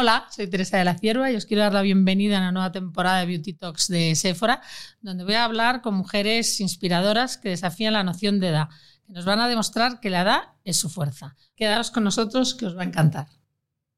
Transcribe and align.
Hola, 0.00 0.26
soy 0.30 0.46
Teresa 0.46 0.78
de 0.78 0.86
la 0.86 0.94
Cierva 0.94 1.30
y 1.30 1.36
os 1.36 1.44
quiero 1.44 1.62
dar 1.62 1.74
la 1.74 1.82
bienvenida 1.82 2.38
a 2.38 2.40
la 2.40 2.52
nueva 2.52 2.72
temporada 2.72 3.20
de 3.20 3.26
Beauty 3.26 3.52
Talks 3.52 3.88
de 3.88 4.14
Sephora, 4.14 4.62
donde 5.02 5.24
voy 5.24 5.34
a 5.34 5.44
hablar 5.44 5.82
con 5.82 5.92
mujeres 5.92 6.58
inspiradoras 6.62 7.36
que 7.36 7.50
desafían 7.50 7.92
la 7.92 8.02
noción 8.02 8.40
de 8.40 8.48
edad, 8.48 8.68
que 9.06 9.12
nos 9.12 9.26
van 9.26 9.40
a 9.40 9.48
demostrar 9.48 10.00
que 10.00 10.08
la 10.08 10.22
edad 10.22 10.40
es 10.64 10.78
su 10.78 10.88
fuerza. 10.88 11.36
Quedaos 11.54 11.90
con 11.90 12.02
nosotros 12.02 12.54
que 12.54 12.64
os 12.64 12.78
va 12.78 12.80
a 12.80 12.86
encantar. 12.86 13.26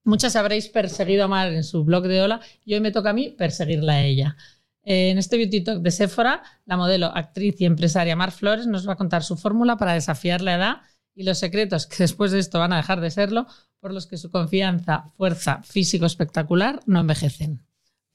Muchas 0.03 0.35
habréis 0.35 0.69
perseguido 0.69 1.27
a 1.27 1.29
Mar 1.29 1.53
en 1.53 1.63
su 1.63 1.85
blog 1.85 2.09
de 2.09 2.21
Hola 2.21 2.41
y 2.65 2.75
hoy 2.75 2.81
me 2.81 2.91
toca 2.91 3.11
a 3.11 3.13
mí 3.13 3.31
perseguirla 3.39 3.93
a 3.93 4.03
ella. 4.03 4.37
En 4.83 5.19
este 5.19 5.37
Beauty 5.37 5.61
Talk 5.63 5.83
de 5.83 5.93
Sephora, 5.93 6.43
la 6.65 6.77
modelo, 6.77 7.17
actriz 7.17 7.61
y 7.61 7.65
empresaria 7.65 8.17
Mar 8.17 8.33
Flores 8.33 8.67
nos 8.67 8.89
va 8.89 8.95
a 8.95 8.97
contar 8.97 9.23
su 9.23 9.37
fórmula 9.37 9.77
para 9.77 9.93
desafiar 9.93 10.41
la 10.41 10.55
edad 10.55 10.77
y 11.15 11.25
los 11.25 11.39
secretos 11.39 11.87
que 11.87 11.97
después 11.99 12.31
de 12.33 12.39
esto 12.39 12.59
van 12.59 12.73
a 12.73 12.77
dejar 12.77 13.01
de 13.01 13.11
serlo 13.11 13.47
por 13.81 13.93
los 13.93 14.07
que 14.07 14.17
su 14.17 14.31
confianza, 14.31 15.05
fuerza, 15.17 15.63
físico 15.63 16.07
espectacular 16.07 16.81
no 16.87 17.01
envejecen. 17.01 17.63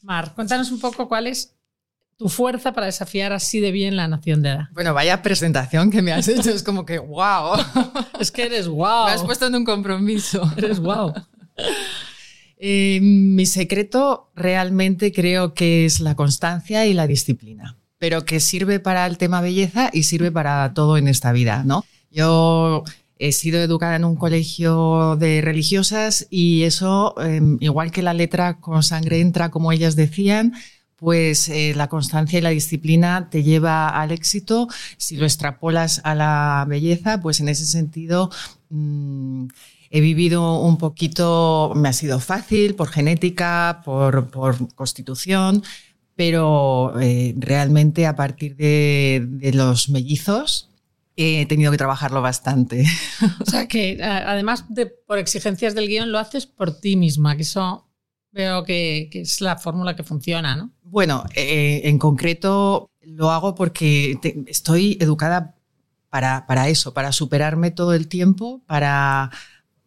Mar, 0.02 0.34
cuéntanos 0.36 0.72
un 0.72 0.80
poco 0.80 1.08
cuál 1.08 1.28
es 1.28 1.56
tu 2.18 2.30
fuerza 2.30 2.73
para 2.73 2.88
desafiar 2.88 3.32
así 3.32 3.60
de 3.60 3.72
bien 3.72 3.96
la 3.96 4.08
nación 4.08 4.42
de 4.42 4.50
edad. 4.50 4.70
Bueno, 4.73 4.94
vaya 4.94 5.22
presentación 5.22 5.92
que 5.92 6.02
me 6.02 6.14
has 6.14 6.28
hecho, 6.28 6.50
es 6.50 6.64
como 6.64 6.86
que 6.86 6.98
wow. 6.98 7.58
Es 8.20 8.32
que 8.32 8.46
eres 8.46 8.68
wow. 8.68 9.06
Me 9.06 9.12
has 9.12 9.23
puesto 9.23 9.48
en 9.48 9.56
un 9.56 9.66
compromiso. 9.66 10.52
Eres 10.58 10.80
wow. 10.80 11.14
Eh, 12.59 12.98
mi 13.02 13.45
secreto 13.45 14.32
realmente 14.36 15.12
creo 15.12 15.54
que 15.54 15.86
es 15.86 16.00
la 16.00 16.16
constancia 16.16 16.88
y 16.88 16.94
la 16.95 17.06
disciplina, 17.06 17.78
pero 18.00 18.26
que 18.26 18.40
sirve 18.40 18.80
para 18.80 19.06
el 19.06 19.20
tema 19.20 19.42
belleza 19.42 19.92
y 19.94 20.04
sirve 20.04 20.32
para 20.32 20.73
todo 20.73 20.98
en 20.98 21.08
esta 21.08 21.32
vida, 21.32 21.64
¿no? 21.64 21.86
Yo 22.18 22.84
He 23.20 23.32
sido 23.32 23.60
educada 23.60 23.96
en 23.96 24.06
un 24.06 24.16
colegio 24.16 25.16
de 25.18 25.42
religiosas 25.42 26.28
y 26.30 26.64
eso, 26.64 27.16
em, 27.20 27.58
igual 27.62 27.92
que 27.92 28.04
la 28.04 28.14
letra 28.14 28.59
con 28.59 28.84
sangre 28.84 29.22
entra, 29.22 29.50
como 29.50 29.72
ellas 29.72 29.96
decían, 29.96 30.54
pues 30.98 31.50
eh, 31.50 31.74
la 31.76 31.88
constancia 31.90 32.40
y 32.40 32.42
la 32.42 32.50
disciplina 32.50 33.30
te 33.30 33.44
lleva 33.44 33.90
al 33.90 34.12
éxito. 34.12 34.68
Si 34.98 35.18
lo 35.18 35.26
extrapolas 35.26 36.02
a 36.04 36.16
la 36.16 36.66
belleza, 36.68 37.20
pues 37.20 37.40
en 37.40 37.50
ese 37.50 37.66
sentido 37.66 38.30
mm, 38.70 39.48
he 39.90 40.02
vivido 40.02 40.59
un 40.62 40.78
poquito, 40.78 41.74
me 41.76 41.90
ha 41.90 41.94
sido 41.94 42.20
fácil 42.20 42.76
por 42.76 42.90
genética, 42.90 43.81
por, 43.86 44.30
constitución, 44.76 45.64
pero 46.16 47.00
eh, 47.00 47.34
realmente 47.38 48.06
a 48.06 48.16
partir 48.16 48.56
de 48.56 49.52
los 49.54 49.90
mellizos, 49.90 50.70
he 51.18 51.46
tenido 51.48 51.72
que 51.72 51.78
trabajarlo 51.78 52.22
bastante. 52.22 52.86
O 53.42 53.46
sea 53.50 53.68
que 53.68 54.02
además 54.02 54.66
de 54.70 54.86
por 54.86 55.18
exigencias 55.18 55.74
del 55.76 55.88
guion 55.88 56.12
lo 56.12 56.20
haces 56.20 56.46
por 56.46 56.80
ti 56.80 56.96
misma, 56.96 57.36
que 57.36 57.42
eso 57.42 57.88
veo 58.32 58.64
que, 58.64 59.09
es 59.12 59.42
la 59.42 59.58
fórmula 59.58 59.96
que 59.96 60.04
funciona, 60.04 60.56
¿no? 60.56 60.72
Bueno, 60.84 61.26
eh, 61.36 61.82
en 61.86 61.98
concreto 61.98 62.92
lo 63.02 63.32
hago 63.32 63.56
porque 63.56 64.20
estoy 64.46 64.98
educada 65.02 65.56
para, 66.09 66.46
para 66.46 66.70
eso, 66.70 66.94
para 66.94 67.12
superarme 67.12 67.72
todo 67.72 67.94
el 67.94 68.08
tiempo, 68.08 68.62
para 68.68 69.31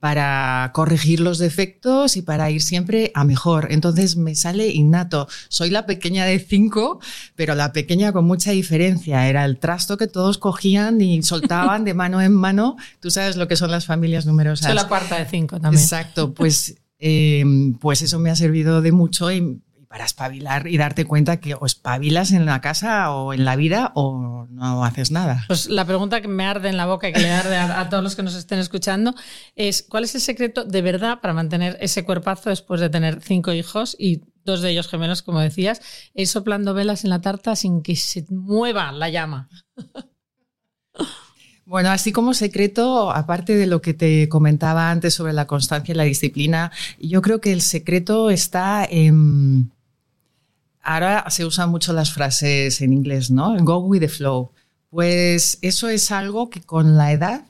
para 0.01 0.71
corregir 0.73 1.21
los 1.21 1.39
defectos 1.39 2.17
y 2.17 2.23
para 2.23 2.51
ir 2.51 2.63
siempre 2.63 3.13
a 3.15 3.25
mejor. 3.25 3.69
Entonces 3.71 4.17
me 4.17 4.35
sale 4.35 4.69
innato. 4.69 5.29
Soy 5.49 5.69
la 5.69 5.85
pequeña 5.85 6.25
de 6.25 6.39
cinco, 6.39 7.01
pero 7.37 7.55
la 7.55 7.73
pequeña 7.73 8.11
con 8.11 8.25
mucha 8.25 8.51
diferencia. 8.51 9.29
Era 9.29 9.45
el 9.45 9.59
trasto 9.59 9.99
que 9.99 10.07
todos 10.07 10.39
cogían 10.39 11.03
y 11.03 11.23
soltaban 11.31 11.85
de 11.85 11.93
mano 11.93 12.23
en 12.23 12.33
mano. 12.33 12.77
Tú 13.01 13.11
sabes 13.11 13.37
lo 13.37 13.47
que 13.47 13.57
son 13.57 13.71
las 13.71 13.85
familias 13.85 14.25
numerosas. 14.25 14.67
Soy 14.67 14.75
la 14.75 14.89
cuarta 14.89 15.19
de 15.19 15.27
cinco 15.27 15.61
también. 15.61 15.83
Exacto, 15.83 16.33
pues, 16.33 16.77
eh, 16.99 17.45
pues 17.79 18.01
eso 18.01 18.19
me 18.19 18.31
ha 18.31 18.37
servido 18.37 18.81
de 18.81 18.93
mucho 18.93 19.31
y 19.31 19.61
para 19.91 20.05
espabilar 20.05 20.69
y 20.69 20.79
darte 20.79 21.05
cuenta 21.05 21.41
que 21.41 21.55
o 21.55 21.67
espabilas 21.67 22.31
en 22.31 22.47
la 22.47 22.61
casa 22.61 23.11
o 23.11 23.33
en 23.33 23.45
la 23.45 23.57
vida 23.57 23.91
o 23.97 24.47
no 24.49 24.85
haces 24.85 25.11
nada. 25.11 25.43
Pues 25.49 25.69
la 25.69 25.85
pregunta 25.85 26.21
que 26.21 26.29
me 26.29 26.45
arde 26.45 26.69
en 26.69 26.77
la 26.77 26.87
boca 26.87 27.09
y 27.09 27.13
que 27.13 27.19
le 27.19 27.33
arde 27.33 27.57
a, 27.57 27.89
todos 27.89 28.01
los 28.01 28.15
que 28.15 28.23
nos 28.23 28.37
estén 28.37 28.61
escuchando 28.61 29.17
es 29.57 29.83
¿cuál 29.83 30.05
es 30.05 30.15
el 30.15 30.21
secreto 30.21 30.65
de 30.65 30.81
verdad 30.81 31.19
para 31.21 31.35
mantener 31.35 31.77
ese 31.81 32.05
cuerpazo 32.05 32.51
después 32.51 32.81
de 32.81 32.89
tener 32.89 33.21
cinco 33.21 33.53
hijos 33.53 33.97
y 33.99 34.21
dos 34.45 34.63
de 34.63 34.71
ellos 34.71 34.87
gemelos, 34.87 35.23
como 35.23 35.41
decías, 35.41 35.83
ir 36.15 36.29
soplando 36.29 36.73
velas 36.73 37.03
en 37.03 37.11
la 37.11 37.21
tarta 37.21 37.57
sin 37.57 37.83
que 37.83 37.97
se 37.97 38.25
mueva 38.29 38.93
la 38.93 39.09
llama? 39.09 39.49
Bueno, 41.65 41.91
así 41.91 42.11
como 42.13 42.35
secreto, 42.35 43.11
aparte 43.11 43.57
de 43.57 43.67
lo 43.67 43.81
que 43.81 43.95
te 43.95 44.29
comentaba 44.29 44.91
antes 44.91 45.15
sobre 45.15 45.33
la 45.33 45.47
constancia 45.47 45.93
y 45.93 45.97
la 45.97 46.05
disciplina, 46.05 46.71
yo 46.99 47.23
creo 47.23 47.41
que 47.41 47.53
el 47.53 47.61
secreto 47.61 48.31
está 48.31 48.85
en 48.89 49.73
Ahora 50.91 51.25
se 51.31 51.45
usan 51.45 51.71
mucho 51.71 51.93
las 51.93 52.13
frases 52.13 52.81
en 52.81 52.93
inglés, 52.93 53.31
¿no? 53.31 53.57
Go 53.63 53.79
with 53.79 54.01
the 54.01 54.09
flow. 54.09 54.51
Pues 54.89 55.59
eso 55.63 55.89
es 55.89 56.11
algo 56.11 56.51
que 56.51 56.63
con 56.63 56.97
la 56.97 57.13
edad 57.13 57.45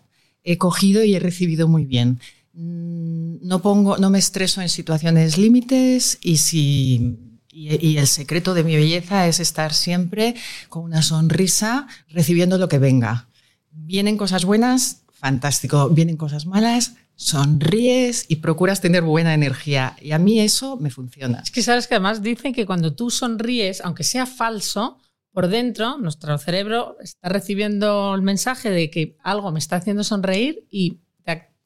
he 0.45 0.59
cogido 0.59 1.03
y 1.05 1.15
he 1.15 1.21
recibido 1.21 1.67
muy 1.67 1.87
bien. 1.87 2.21
Mm, 2.53 3.37
no 3.41 3.63
pongo, 3.63 3.97
no 3.97 4.11
me 4.11 4.19
estreso 4.19 4.61
en 4.61 4.69
situaciones 4.69 5.39
límites 5.39 6.19
y 6.21 6.37
si 6.37 7.17
y, 7.51 7.97
el 7.97 8.07
secreto 8.09 8.53
de 8.53 8.63
mi 8.63 8.77
belleza 8.77 9.27
es 9.27 9.41
estar 9.41 9.73
siempre 9.73 10.35
con 10.69 10.85
una 10.85 11.01
sonrisa 11.01 11.89
recibiendo 12.11 12.59
lo 12.59 12.69
que 12.69 12.79
venga. 12.79 13.29
Vienen 13.71 14.19
cosas 14.19 14.45
buenas, 14.45 15.01
fantástico. 15.15 15.89
Vienen 15.89 16.19
cosas 16.19 16.45
malas, 16.45 16.97
sonríes 17.21 18.25
y 18.29 18.37
procuras 18.37 18.81
tener 18.81 19.03
buena 19.03 19.35
energía. 19.35 19.95
Y 20.01 20.13
a 20.13 20.19
mí 20.19 20.41
eso 20.41 20.79
me 20.79 20.91
funciona. 20.91 21.41
Es 21.41 21.51
que 21.51 21.63
sabes 21.63 21.87
que 21.87 21.95
además 21.95 22.23
dicen 22.23 22.55
que 22.55 22.65
cuando 22.65 22.95
tú 22.95 23.11
sonríes, 23.11 23.83
aunque 23.83 24.05
sea 24.05 24.25
falso, 24.25 24.97
por 25.31 25.49
dentro 25.49 25.99
nuestro 25.99 26.39
cerebro 26.39 26.97
está 27.03 27.29
recibiendo 27.29 28.15
el 28.15 28.23
mensaje 28.23 28.71
de 28.71 28.91
que 28.91 29.19
algo 29.23 29.53
me 29.53 29.59
está 29.59 29.77
haciendo 29.77 30.03
sonreír 30.03 30.67
y 30.71 31.01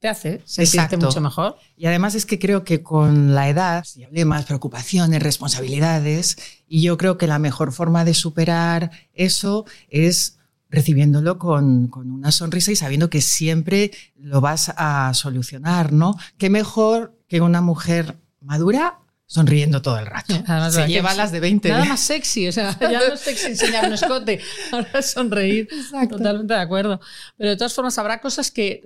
te 0.01 0.09
hace 0.09 0.43
sentirte 0.45 0.99
mucho 0.99 1.23
mejor. 1.23 1.57
Y 1.79 1.87
además 1.87 2.15
es 2.15 2.27
que 2.27 2.39
creo 2.39 2.63
que 2.63 2.83
con 2.83 3.35
la 3.35 3.49
edad 3.49 3.83
hablé 4.05 4.25
más 4.27 4.45
preocupaciones, 4.45 5.23
responsabilidades, 5.23 6.37
y 6.69 6.83
yo 6.83 6.99
creo 6.99 7.17
que 7.17 7.27
la 7.27 7.39
mejor 7.39 7.73
forma 7.73 8.05
de 8.05 8.13
superar 8.13 8.91
eso 9.15 9.65
es 9.89 10.37
recibiéndolo 10.75 11.39
con, 11.39 11.89
con, 11.89 12.11
una 12.11 12.33
sonrisa 12.33 12.73
y 12.73 12.77
sabiendo 12.77 13.11
que 13.11 13.21
siempre 13.21 13.93
lo 14.17 14.41
vas 14.41 14.73
a 14.77 15.13
solucionar, 15.15 15.93
¿no? 15.93 16.17
Qué 16.37 16.51
mejor 16.51 17.19
que 17.29 17.41
una 17.41 17.61
mujer 17.61 18.19
madura 18.41 18.99
sonriendo 19.35 19.83
todo 19.83 19.99
el 19.99 20.07
rato. 20.07 20.33
Se 20.71 20.87
lleva 20.87 21.13
las 21.13 21.33
de 21.33 21.41
20. 21.41 21.69
Nada 21.69 21.85
más 21.87 21.99
sexy, 21.99 22.47
o 22.47 22.53
sea, 22.53 22.79
ya 22.81 23.01
no 23.01 23.15
es 23.15 23.21
sexy 23.21 23.47
enseñar 23.49 23.89
un 23.89 23.95
escote, 23.95 24.41
ahora 24.71 24.89
es 24.95 25.11
sonreír. 25.11 25.69
Totalmente 26.09 26.55
de 26.55 26.61
acuerdo. 26.61 27.01
Pero 27.37 27.51
de 27.51 27.57
todas 27.57 27.75
formas, 27.75 27.99
habrá 27.99 28.21
cosas 28.21 28.53
que, 28.53 28.85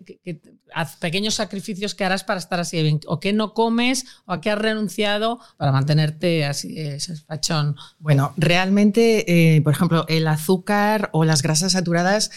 pequeños 1.01 1.35
sacrificios 1.35 1.95
que 1.95 2.03
harás 2.03 2.25
para 2.25 2.41
estar 2.41 2.59
así 2.59 2.83
bien, 2.83 2.99
o 3.07 3.21
que 3.21 3.35
no 3.35 3.53
comes, 3.53 4.07
o 4.25 4.33
a 4.33 4.41
qué 4.41 4.51
has 4.51 4.59
renunciado 4.59 5.39
para 5.59 5.71
mantenerte 5.71 6.47
así, 6.47 6.79
fachón. 7.27 7.77
Bueno, 7.99 8.33
realmente, 8.39 9.57
eh, 9.57 9.61
por 9.61 9.75
ejemplo, 9.75 10.07
el 10.09 10.27
azúcar 10.29 11.11
o 11.13 11.27
las 11.27 11.43
grasas 11.43 11.73
saturadas 11.73 12.31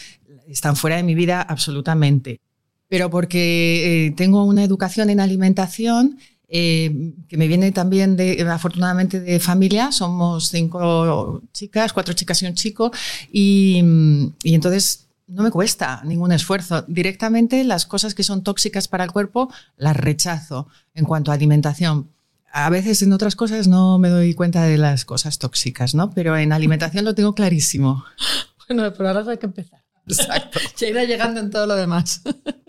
están 0.49 0.75
fuera 0.75 0.97
de 0.97 1.03
mi 1.03 1.15
vida 1.15 1.41
absolutamente. 1.41 2.41
Pero 2.89 3.09
porque 3.09 4.07
eh, 4.07 4.11
tengo 4.17 4.43
una 4.43 4.65
educación 4.65 5.09
en 5.09 5.21
alimentación 5.21 6.19
eh, 6.53 7.13
que 7.29 7.37
me 7.37 7.47
viene 7.47 7.71
también 7.71 8.17
de, 8.17 8.45
afortunadamente 8.51 9.21
de 9.21 9.39
familia, 9.39 9.93
somos 9.93 10.49
cinco 10.49 11.41
chicas, 11.53 11.93
cuatro 11.93 12.13
chicas 12.13 12.41
y 12.41 12.45
un 12.45 12.55
chico, 12.55 12.91
y, 13.31 13.79
entonces 14.43 15.07
no 15.27 15.43
me 15.43 15.49
cuesta 15.49 16.01
ningún 16.03 16.33
esfuerzo. 16.33 16.83
Directamente 16.89 17.63
las 17.63 17.85
cosas 17.85 18.13
que 18.13 18.23
son 18.23 18.43
tóxicas 18.43 18.89
para 18.89 19.05
el 19.05 19.11
cuerpo 19.13 19.49
las 19.77 19.95
rechazo 19.95 20.67
en 20.93 21.05
cuanto 21.05 21.31
a 21.31 21.35
alimentación. 21.35 22.09
A 22.51 22.69
veces 22.69 23.01
en 23.01 23.13
otras 23.13 23.37
cosas 23.37 23.69
no 23.69 23.97
me 23.97 24.09
doy 24.09 24.33
cuenta 24.33 24.63
de 24.63 24.77
las 24.77 25.05
cosas 25.05 25.39
tóxicas, 25.39 25.95
¿no? 25.95 26.11
Pero 26.11 26.37
en 26.37 26.51
alimentación 26.51 27.05
lo 27.05 27.15
tengo 27.15 27.33
clarísimo. 27.33 28.03
Bueno, 28.67 28.93
pero 28.93 29.09
ahora 29.09 29.29
hay 29.29 29.37
que 29.37 29.47
empezar. 29.47 29.83
Exacto. 30.07 30.59
Ya 30.77 30.87
irá 30.87 31.03
llegando 31.03 31.41
en 31.41 31.49
todo 31.49 31.65
lo 31.65 31.75
demás. 31.75 32.21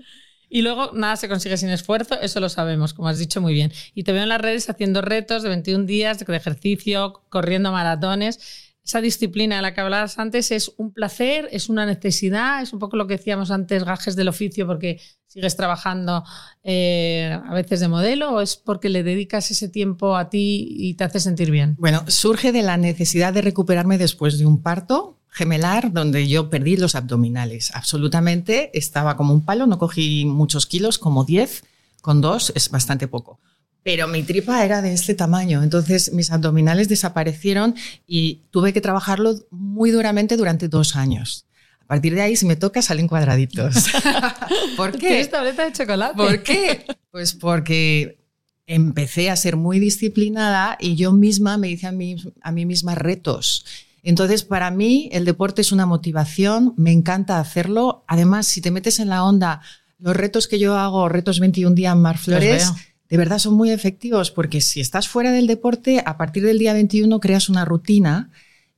Y 0.55 0.61
luego 0.61 0.91
nada 0.93 1.17
se 1.17 1.31
consigue 1.31 1.57
sin 1.57 1.71
esfuerzo, 1.71 2.21
eso 2.21 2.39
lo 2.39 2.51
sabemos, 2.51 2.93
como 2.93 3.09
has 3.09 3.19
dicho 3.19 3.41
muy 3.41 3.55
bien. 3.55 3.73
Y 3.95 4.03
te 4.03 4.13
veo 4.13 4.23
en 4.23 4.29
las 4.29 4.39
redes 4.39 4.69
haciendo 4.69 5.01
retos 5.01 5.43
de 5.43 5.49
21 5.49 5.87
días 5.87 6.19
de 6.19 6.37
ejercicio, 6.37 7.23
corriendo 7.31 7.73
maratones. 7.73 8.39
Esa 8.85 9.01
disciplina 9.01 9.57
de 9.57 9.63
la 9.63 9.73
que 9.73 9.81
hablabas 9.81 10.19
antes 10.19 10.51
es 10.51 10.71
un 10.77 10.93
placer, 10.93 11.49
es 11.53 11.71
una 11.71 11.87
necesidad, 11.87 12.61
es 12.61 12.75
un 12.75 12.81
poco 12.81 12.99
lo 12.99 13.07
que 13.07 13.17
decíamos 13.17 13.51
antes, 13.51 13.85
gajes 13.85 14.15
del 14.15 14.29
oficio, 14.29 14.67
porque 14.67 15.01
sigues 15.27 15.57
trabajando 15.57 16.23
eh, 16.63 17.35
a 17.43 17.55
veces 17.55 17.81
de 17.81 17.89
modelo, 17.89 18.33
o 18.33 18.41
es 18.43 18.57
porque 18.57 18.91
le 18.91 19.03
dedicas 19.03 19.51
ese 19.51 19.71
tiempo 19.71 20.17
a 20.17 20.29
ti 20.29 20.67
y 20.69 20.93
te 20.95 21.05
hace 21.05 21.21
sentir 21.21 21.51
bien? 21.51 21.77
Bueno, 21.79 22.05
surge 22.09 22.53
de 22.53 22.63
la 22.63 22.77
necesidad 22.77 23.33
de 23.33 23.41
recuperarme 23.41 23.97
después 23.97 24.39
de 24.39 24.45
un 24.45 24.61
parto 24.61 25.22
gemelar 25.33 25.93
donde 25.93 26.29
yo 26.29 26.51
perdí 26.51 26.77
los 26.77 26.95
abdominales. 26.95 27.75
Absolutamente 27.75 28.71
estaba 28.75 29.17
como 29.17 29.33
un 29.33 29.45
palo, 29.45 29.67
no 29.67 29.79
cogí 29.79 30.27
muchos 30.27 30.67
kilos, 30.67 30.99
como 30.99 31.25
10, 31.25 31.65
con 32.03 32.21
dos 32.21 32.53
es 32.55 32.71
bastante 32.71 33.09
poco. 33.09 33.41
pero 33.83 34.07
mi 34.07 34.23
tripa 34.23 34.65
era 34.65 34.81
de 34.81 34.93
este 34.93 35.15
tamaño, 35.15 35.63
entonces 35.63 36.13
mis 36.13 36.31
abdominales 36.31 36.89
desaparecieron 36.89 37.75
y 38.07 38.43
tuve 38.53 38.73
que 38.73 38.81
trabajarlo 38.81 39.35
muy 39.51 39.91
duramente 39.91 40.37
durante 40.37 40.69
dos 40.69 40.95
años. 40.95 41.47
A 41.81 41.87
partir 41.87 42.15
de 42.15 42.23
ahí, 42.23 42.37
si 42.37 42.47
me 42.47 42.55
toca, 42.55 42.81
salen 42.81 43.09
cuadraditos. 43.09 43.87
¿Por 44.77 44.93
qué? 44.93 45.09
¿Tienes 45.09 45.31
tableta 45.31 45.65
de 45.65 45.73
chocolate? 45.73 46.17
¿Por 46.17 46.43
qué? 46.45 46.87
Pues 47.11 47.35
porque 47.35 48.19
empecé 48.67 49.31
a 49.31 49.37
ser 49.37 49.57
muy 49.57 49.81
disciplinada 49.81 50.79
y 50.81 50.95
yo 50.95 51.13
misma 51.13 51.59
me 51.59 51.69
hice 51.69 51.89
a 51.89 51.93
mí, 51.93 52.17
a 52.41 52.53
mí 52.53 52.65
misma 52.67 52.95
retos. 52.95 53.65
Entonces, 54.03 54.43
para 54.43 54.71
mí, 54.71 55.09
el 55.13 55.25
deporte 55.25 55.63
es 55.63 55.73
una 55.73 55.87
motivación, 55.87 56.75
me 56.77 56.91
encanta 56.93 57.39
hacerlo. 57.39 58.05
Además, 58.09 58.47
si 58.47 58.61
te 58.61 58.71
metes 58.71 58.99
en 58.99 59.09
la 59.09 59.25
onda, 59.25 59.61
los 59.99 60.17
retos 60.17 60.49
que 60.49 60.59
yo 60.59 60.77
hago, 60.77 61.09
retos 61.09 61.39
21 61.39 61.75
días 61.75 61.97
Mar 61.97 62.19
Flores, 62.19 62.73
de 63.09 63.17
verdad 63.17 63.39
son 63.39 63.55
muy 63.55 63.71
efectivos 63.71 64.31
porque 64.31 64.61
si 64.61 64.81
estás 64.81 65.07
fuera 65.07 65.31
del 65.31 65.47
deporte, 65.47 66.03
a 66.05 66.17
partir 66.17 66.43
del 66.45 66.59
día 66.59 66.73
21 66.73 67.21
creas 67.21 67.49
una 67.49 67.65
rutina 67.65 68.31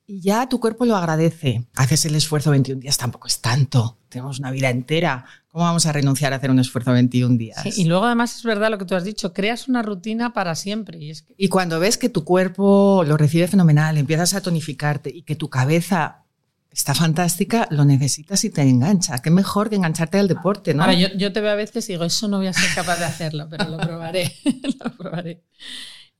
y 0.06 0.20
ya 0.20 0.48
tu 0.48 0.60
cuerpo 0.60 0.84
lo 0.84 0.96
agradece. 0.96 1.66
Haces 1.74 2.04
el 2.04 2.14
esfuerzo 2.14 2.50
21 2.50 2.80
días, 2.80 2.98
tampoco 2.98 3.26
es 3.26 3.40
tanto. 3.40 3.98
Tenemos 4.08 4.38
una 4.38 4.50
vida 4.50 4.70
entera. 4.70 5.24
¿Cómo 5.48 5.64
vamos 5.64 5.86
a 5.86 5.92
renunciar 5.92 6.32
a 6.32 6.36
hacer 6.36 6.50
un 6.50 6.58
esfuerzo 6.58 6.92
21 6.92 7.36
días? 7.36 7.78
y 7.78 7.84
luego 7.84 8.04
además 8.04 8.36
es 8.36 8.42
verdad 8.42 8.70
lo 8.70 8.78
que 8.78 8.84
tú 8.84 8.94
has 8.94 9.04
dicho, 9.04 9.32
creas 9.32 9.68
una 9.68 9.82
rutina 9.82 10.32
para 10.32 10.54
siempre. 10.54 10.98
Y, 10.98 11.10
es 11.10 11.24
y 11.36 11.48
cuando 11.48 11.80
ves 11.80 11.96
que 11.96 12.08
tu 12.08 12.24
cuerpo 12.24 13.04
lo 13.06 13.16
recibe 13.16 13.48
fenomenal, 13.48 13.96
empiezas 13.96 14.34
a 14.34 14.42
tonificarte 14.42 15.10
y 15.14 15.22
que 15.22 15.36
tu 15.36 15.48
cabeza 15.48 16.24
está 16.70 16.92
fantástica, 16.92 17.68
lo 17.70 17.84
necesitas 17.84 18.44
y 18.44 18.50
te 18.50 18.62
engancha. 18.62 19.18
Qué 19.20 19.30
mejor 19.30 19.70
que 19.70 19.76
engancharte 19.76 20.18
al 20.18 20.26
deporte, 20.26 20.74
¿no? 20.74 20.82
Ahora, 20.82 20.94
yo, 20.94 21.08
yo, 21.16 21.32
te 21.32 21.40
veo 21.40 21.52
a 21.52 21.54
veces 21.54 21.88
y 21.88 21.92
digo, 21.92 22.04
eso 22.04 22.26
no 22.26 22.38
voy 22.38 22.48
a 22.48 22.52
ser 22.52 22.68
capaz 22.74 22.98
de 22.98 23.04
hacerlo, 23.04 23.46
pero 23.48 23.68
lo 23.68 23.78
probaré. 23.78 24.34
lo 24.84 24.96
probaré. 24.96 25.44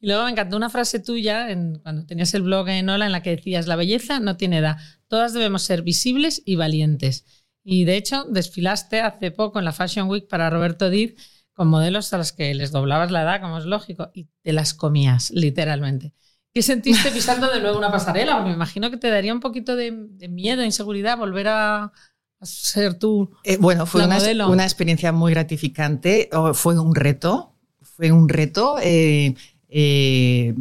Y 0.05 0.07
luego 0.07 0.25
me 0.25 0.33
encantó 0.33 0.59
una 0.59 0.69
frase 0.69 1.01
tuya 1.01 1.51
en, 1.51 1.79
cuando 1.79 2.05
tenías 2.05 2.35
el 2.35 2.43
blog 2.43 2.69
en 2.69 2.91
Hola 2.91 3.07
en 3.07 3.13
la 3.13 3.23
que 3.23 3.37
decías, 3.37 3.67
la 3.67 3.75
belleza 3.75 4.21
no 4.21 4.37
tiene 4.37 4.59
edad, 4.59 4.77
todas 5.09 5.33
debemos 5.33 5.63
ser 5.63 5.81
visibles 5.81 6.43
y 6.45 6.57
valientes. 6.57 7.25
Y 7.63 7.85
de 7.85 7.97
hecho, 7.97 8.25
desfilaste 8.25 9.01
hace 9.01 9.31
poco 9.31 9.59
en 9.59 9.65
la 9.65 9.73
Fashion 9.73 10.11
Week 10.11 10.29
para 10.29 10.51
Roberto 10.51 10.91
Diz 10.91 11.15
con 11.55 11.69
modelos 11.69 12.13
a 12.13 12.19
los 12.19 12.33
que 12.33 12.53
les 12.53 12.71
doblabas 12.71 13.13
la 13.13 13.23
edad, 13.23 13.41
como 13.41 13.57
es 13.57 13.65
lógico, 13.65 14.11
y 14.13 14.29
te 14.43 14.53
las 14.53 14.75
comías, 14.75 15.31
literalmente. 15.31 16.13
¿Qué 16.53 16.61
sentiste 16.61 17.11
pisando 17.11 17.51
de 17.51 17.61
nuevo 17.61 17.79
una 17.79 17.91
pasarela? 17.91 18.43
me 18.43 18.53
imagino 18.53 18.91
que 18.91 18.99
te 18.99 19.09
daría 19.09 19.33
un 19.33 19.41
poquito 19.41 19.75
de, 19.75 19.91
miedo, 20.29 20.63
inseguridad 20.63 21.17
volver 21.17 21.49
a, 21.49 21.93
ser 22.43 22.99
tú. 22.99 23.31
Eh, 23.43 23.57
bueno, 23.57 23.87
fue 23.87 24.05
una, 24.05 24.19
una, 24.49 24.65
experiencia 24.65 25.13
muy 25.13 25.33
gratificante. 25.33 26.29
Fue 26.53 26.79
un 26.79 26.95
reto. 26.95 27.53
Fue 27.81 28.13
un 28.13 28.29
reto 28.29 28.77
eh, 28.83 29.35
eh, 29.69 30.55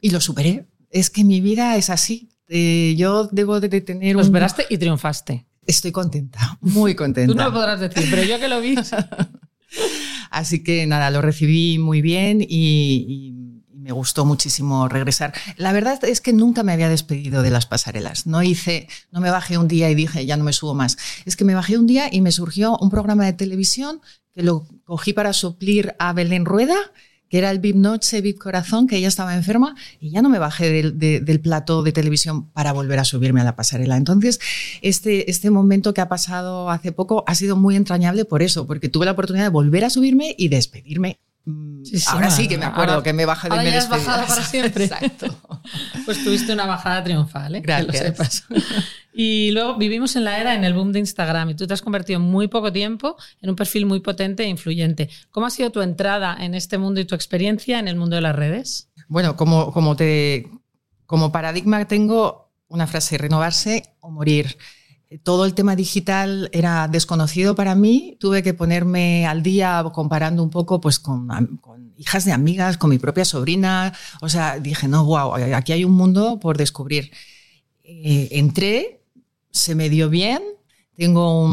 y 0.00 0.10
lo 0.10 0.20
superé. 0.20 0.66
Es 0.90 1.10
que 1.10 1.24
mi 1.24 1.40
vida 1.40 1.76
es 1.76 1.90
así. 1.90 2.28
yo 2.48 3.28
debo 3.30 3.60
de 3.60 3.80
tener. 3.80 4.16
Lo 4.16 4.24
superaste 4.24 4.66
y 4.68 4.78
triunfaste. 4.78 5.46
Estoy 5.66 5.92
contenta, 5.92 6.58
muy 6.60 6.94
contenta. 6.94 7.32
Tú 7.32 7.38
no 7.38 7.44
lo 7.44 7.52
podrás 7.52 7.80
decir, 7.80 8.04
pero 8.10 8.24
yo 8.24 8.40
que 8.40 8.48
lo 8.48 8.60
vi. 8.60 8.74
Así 10.30 10.62
que 10.62 10.86
nada, 10.86 11.10
lo 11.10 11.22
recibí 11.22 11.78
muy 11.78 12.00
bien 12.02 12.44
y 12.48 13.34
me 13.80 13.92
gustó 13.92 14.24
muchísimo 14.24 14.88
regresar. 14.88 15.32
La 15.56 15.72
verdad 15.72 16.04
es 16.04 16.20
que 16.20 16.32
nunca 16.32 16.62
me 16.62 16.72
había 16.72 16.88
despedido 16.88 17.42
de 17.42 17.50
las 17.50 17.66
pasarelas. 17.66 18.26
No 18.26 18.42
hice, 18.42 18.88
no 19.10 19.20
me 19.20 19.30
bajé 19.30 19.58
un 19.58 19.68
día 19.68 19.90
y 19.90 19.94
dije, 19.94 20.26
ya 20.26 20.36
no 20.36 20.44
me 20.44 20.52
subo 20.52 20.74
más. 20.74 20.96
Es 21.24 21.34
que 21.34 21.44
me 21.44 21.54
bajé 21.54 21.78
un 21.78 21.86
día 21.86 22.08
y 22.10 22.20
me 22.20 22.30
surgió 22.30 22.76
un 22.78 22.90
programa 22.90 23.24
de 23.24 23.32
televisión 23.32 24.00
que 24.32 24.42
lo 24.42 24.66
cogí 24.84 25.12
para 25.12 25.32
suplir 25.32 25.94
a 25.98 26.12
Belén 26.12 26.44
Rueda, 26.44 26.76
que 27.30 27.38
era 27.38 27.50
el 27.50 27.60
VIP 27.60 27.76
Noche, 27.76 28.20
VIP 28.20 28.38
Corazón, 28.38 28.86
que 28.86 28.96
ella 28.96 29.08
estaba 29.08 29.34
enferma, 29.34 29.76
y 30.00 30.10
ya 30.10 30.20
no 30.20 30.28
me 30.28 30.38
bajé 30.38 30.70
del, 30.70 30.98
del 30.98 31.40
plato 31.40 31.82
de 31.82 31.92
televisión 31.92 32.50
para 32.50 32.72
volver 32.72 32.98
a 32.98 33.04
subirme 33.04 33.40
a 33.40 33.44
la 33.44 33.56
pasarela. 33.56 33.96
Entonces, 33.96 34.40
este, 34.82 35.30
este 35.30 35.48
momento 35.50 35.94
que 35.94 36.00
ha 36.00 36.08
pasado 36.08 36.70
hace 36.70 36.92
poco 36.92 37.24
ha 37.26 37.34
sido 37.34 37.56
muy 37.56 37.76
entrañable 37.76 38.24
por 38.24 38.42
eso, 38.42 38.66
porque 38.66 38.88
tuve 38.88 39.06
la 39.06 39.12
oportunidad 39.12 39.44
de 39.44 39.50
volver 39.50 39.84
a 39.84 39.90
subirme 39.90 40.34
y 40.36 40.48
despedirme 40.48 41.20
Mm, 41.44 41.82
ahora 42.08 42.30
sí 42.30 42.48
que 42.48 42.58
me 42.58 42.66
acuerdo 42.66 43.02
que 43.02 43.12
me 43.12 43.24
bajé 43.24 43.48
de 43.48 43.56
Ahora 43.56 43.70
ya 43.70 43.78
has 43.78 43.88
bajado 43.88 44.26
para 44.26 44.44
siempre. 44.44 44.84
Exacto. 44.84 45.26
pues 46.04 46.22
tuviste 46.22 46.52
una 46.52 46.66
bajada 46.66 47.02
triunfal, 47.02 47.56
¿eh? 47.56 47.60
Gracias. 47.60 48.44
Y 49.12 49.50
luego 49.50 49.76
vivimos 49.76 50.14
en 50.16 50.24
la 50.24 50.38
era, 50.38 50.54
en 50.54 50.64
el 50.64 50.74
boom 50.74 50.92
de 50.92 51.00
Instagram, 51.00 51.50
y 51.50 51.54
tú 51.54 51.66
te 51.66 51.74
has 51.74 51.82
convertido 51.82 52.20
en 52.20 52.26
muy 52.26 52.48
poco 52.48 52.72
tiempo 52.72 53.16
en 53.40 53.50
un 53.50 53.56
perfil 53.56 53.86
muy 53.86 54.00
potente 54.00 54.44
e 54.44 54.48
influyente. 54.48 55.10
¿Cómo 55.30 55.46
ha 55.46 55.50
sido 55.50 55.70
tu 55.70 55.80
entrada 55.80 56.36
en 56.38 56.54
este 56.54 56.78
mundo 56.78 57.00
y 57.00 57.04
tu 57.04 57.14
experiencia 57.14 57.78
en 57.78 57.88
el 57.88 57.96
mundo 57.96 58.16
de 58.16 58.22
las 58.22 58.36
redes? 58.36 58.88
Bueno, 59.08 59.36
como, 59.36 59.72
como, 59.72 59.96
te, 59.96 60.48
como 61.06 61.32
paradigma 61.32 61.86
tengo 61.86 62.52
una 62.68 62.86
frase, 62.86 63.18
renovarse 63.18 63.94
o 64.00 64.10
morir 64.10 64.56
todo 65.18 65.44
el 65.44 65.54
tema 65.54 65.74
digital 65.74 66.48
era 66.52 66.86
desconocido 66.88 67.54
para 67.54 67.74
mí. 67.74 68.16
Tuve 68.20 68.42
que 68.42 68.54
ponerme 68.54 69.26
al 69.26 69.42
día 69.42 69.84
comparando 69.92 70.42
un 70.42 70.50
poco 70.50 70.80
pues, 70.80 70.98
con, 70.98 71.28
hijas 71.96 72.24
de 72.24 72.32
amigas, 72.32 72.78
con 72.78 72.90
mi 72.90 72.98
propia 72.98 73.24
sobrina. 73.24 73.92
O 74.20 74.28
sea, 74.28 74.58
dije, 74.60 74.86
no, 74.88 75.04
wow, 75.04 75.34
aquí 75.54 75.72
hay 75.72 75.84
un 75.84 75.92
mundo 75.92 76.38
por 76.40 76.56
descubrir. 76.56 77.10
Eh, 77.82 78.28
entré, 78.32 79.02
se 79.50 79.74
me 79.74 79.88
dio 79.88 80.08
bien, 80.08 80.42
tengo 80.96 81.48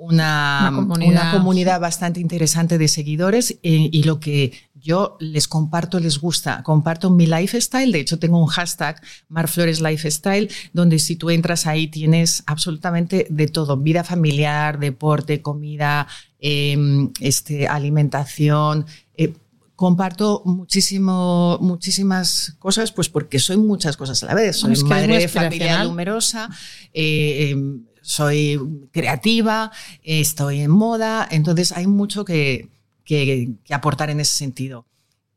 una, 0.00 0.72
comunidad. 0.74 1.80
bastante 1.80 2.20
interesante 2.20 2.78
de 2.78 2.88
seguidores 2.88 3.58
eh, 3.62 3.88
y 3.92 4.02
lo 4.04 4.18
que 4.18 4.52
yo 4.74 5.16
les 5.20 5.46
comparto, 5.46 6.00
les 6.00 6.18
gusta, 6.18 6.62
comparto 6.62 7.10
mi 7.10 7.26
lifestyle, 7.26 7.92
de 7.92 8.00
hecho 8.00 8.18
tengo 8.18 8.38
un 8.38 8.46
hashtag 8.46 9.00
Marflores 9.28 9.80
Lifestyle, 9.80 10.50
donde 10.72 10.98
si 10.98 11.16
tú 11.16 11.28
entras 11.28 11.66
ahí 11.66 11.88
tienes 11.88 12.42
absolutamente 12.46 13.26
de 13.28 13.46
todo, 13.46 13.76
vida 13.76 14.02
familiar, 14.02 14.78
deporte, 14.78 15.42
comida, 15.42 16.06
em, 16.38 17.10
este, 17.20 17.68
alimentación. 17.68 18.86
Eh, 19.16 19.34
comparto 19.76 20.42
muchísimo, 20.44 21.58
muchísimas 21.60 22.54
cosas, 22.58 22.92
pues 22.92 23.08
porque 23.08 23.38
soy 23.38 23.56
muchas 23.56 23.96
cosas 23.96 24.22
a 24.22 24.26
la 24.26 24.34
vez. 24.34 24.56
Soy 24.56 24.76
madre 24.84 25.18
de 25.18 25.28
familia 25.28 25.84
numerosa, 25.84 26.50
eh, 26.92 27.50
em, 27.50 27.84
soy 28.02 28.60
creativa, 28.92 29.70
estoy 30.02 30.60
en 30.60 30.70
moda, 30.70 31.26
entonces 31.30 31.72
hay 31.72 31.86
mucho 31.86 32.24
que, 32.24 32.68
que, 33.04 33.50
aportar 33.70 34.10
en 34.10 34.20
ese 34.20 34.36
sentido. 34.36 34.86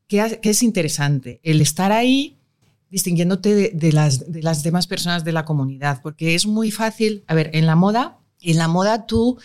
¿Qué, 0.06 0.38
es 0.42 0.62
interesante? 0.62 1.40
El 1.42 1.60
estar 1.60 1.92
ahí 1.92 2.38
distinguiéndote 2.90 3.72
de, 3.72 3.92
las, 3.92 4.30
de 4.30 4.42
las 4.42 4.62
demás 4.62 4.86
personas 4.86 5.24
de 5.24 5.32
la 5.32 5.44
comunidad, 5.44 6.00
porque 6.02 6.34
es 6.34 6.46
muy 6.46 6.70
fácil, 6.70 7.24
a 7.26 7.34
ver, 7.34 7.50
en 7.54 7.66
la 7.66 7.74
moda, 7.74 8.18
en 8.40 8.58
la 8.58 8.68
moda 8.68 9.06
tú 9.06 9.38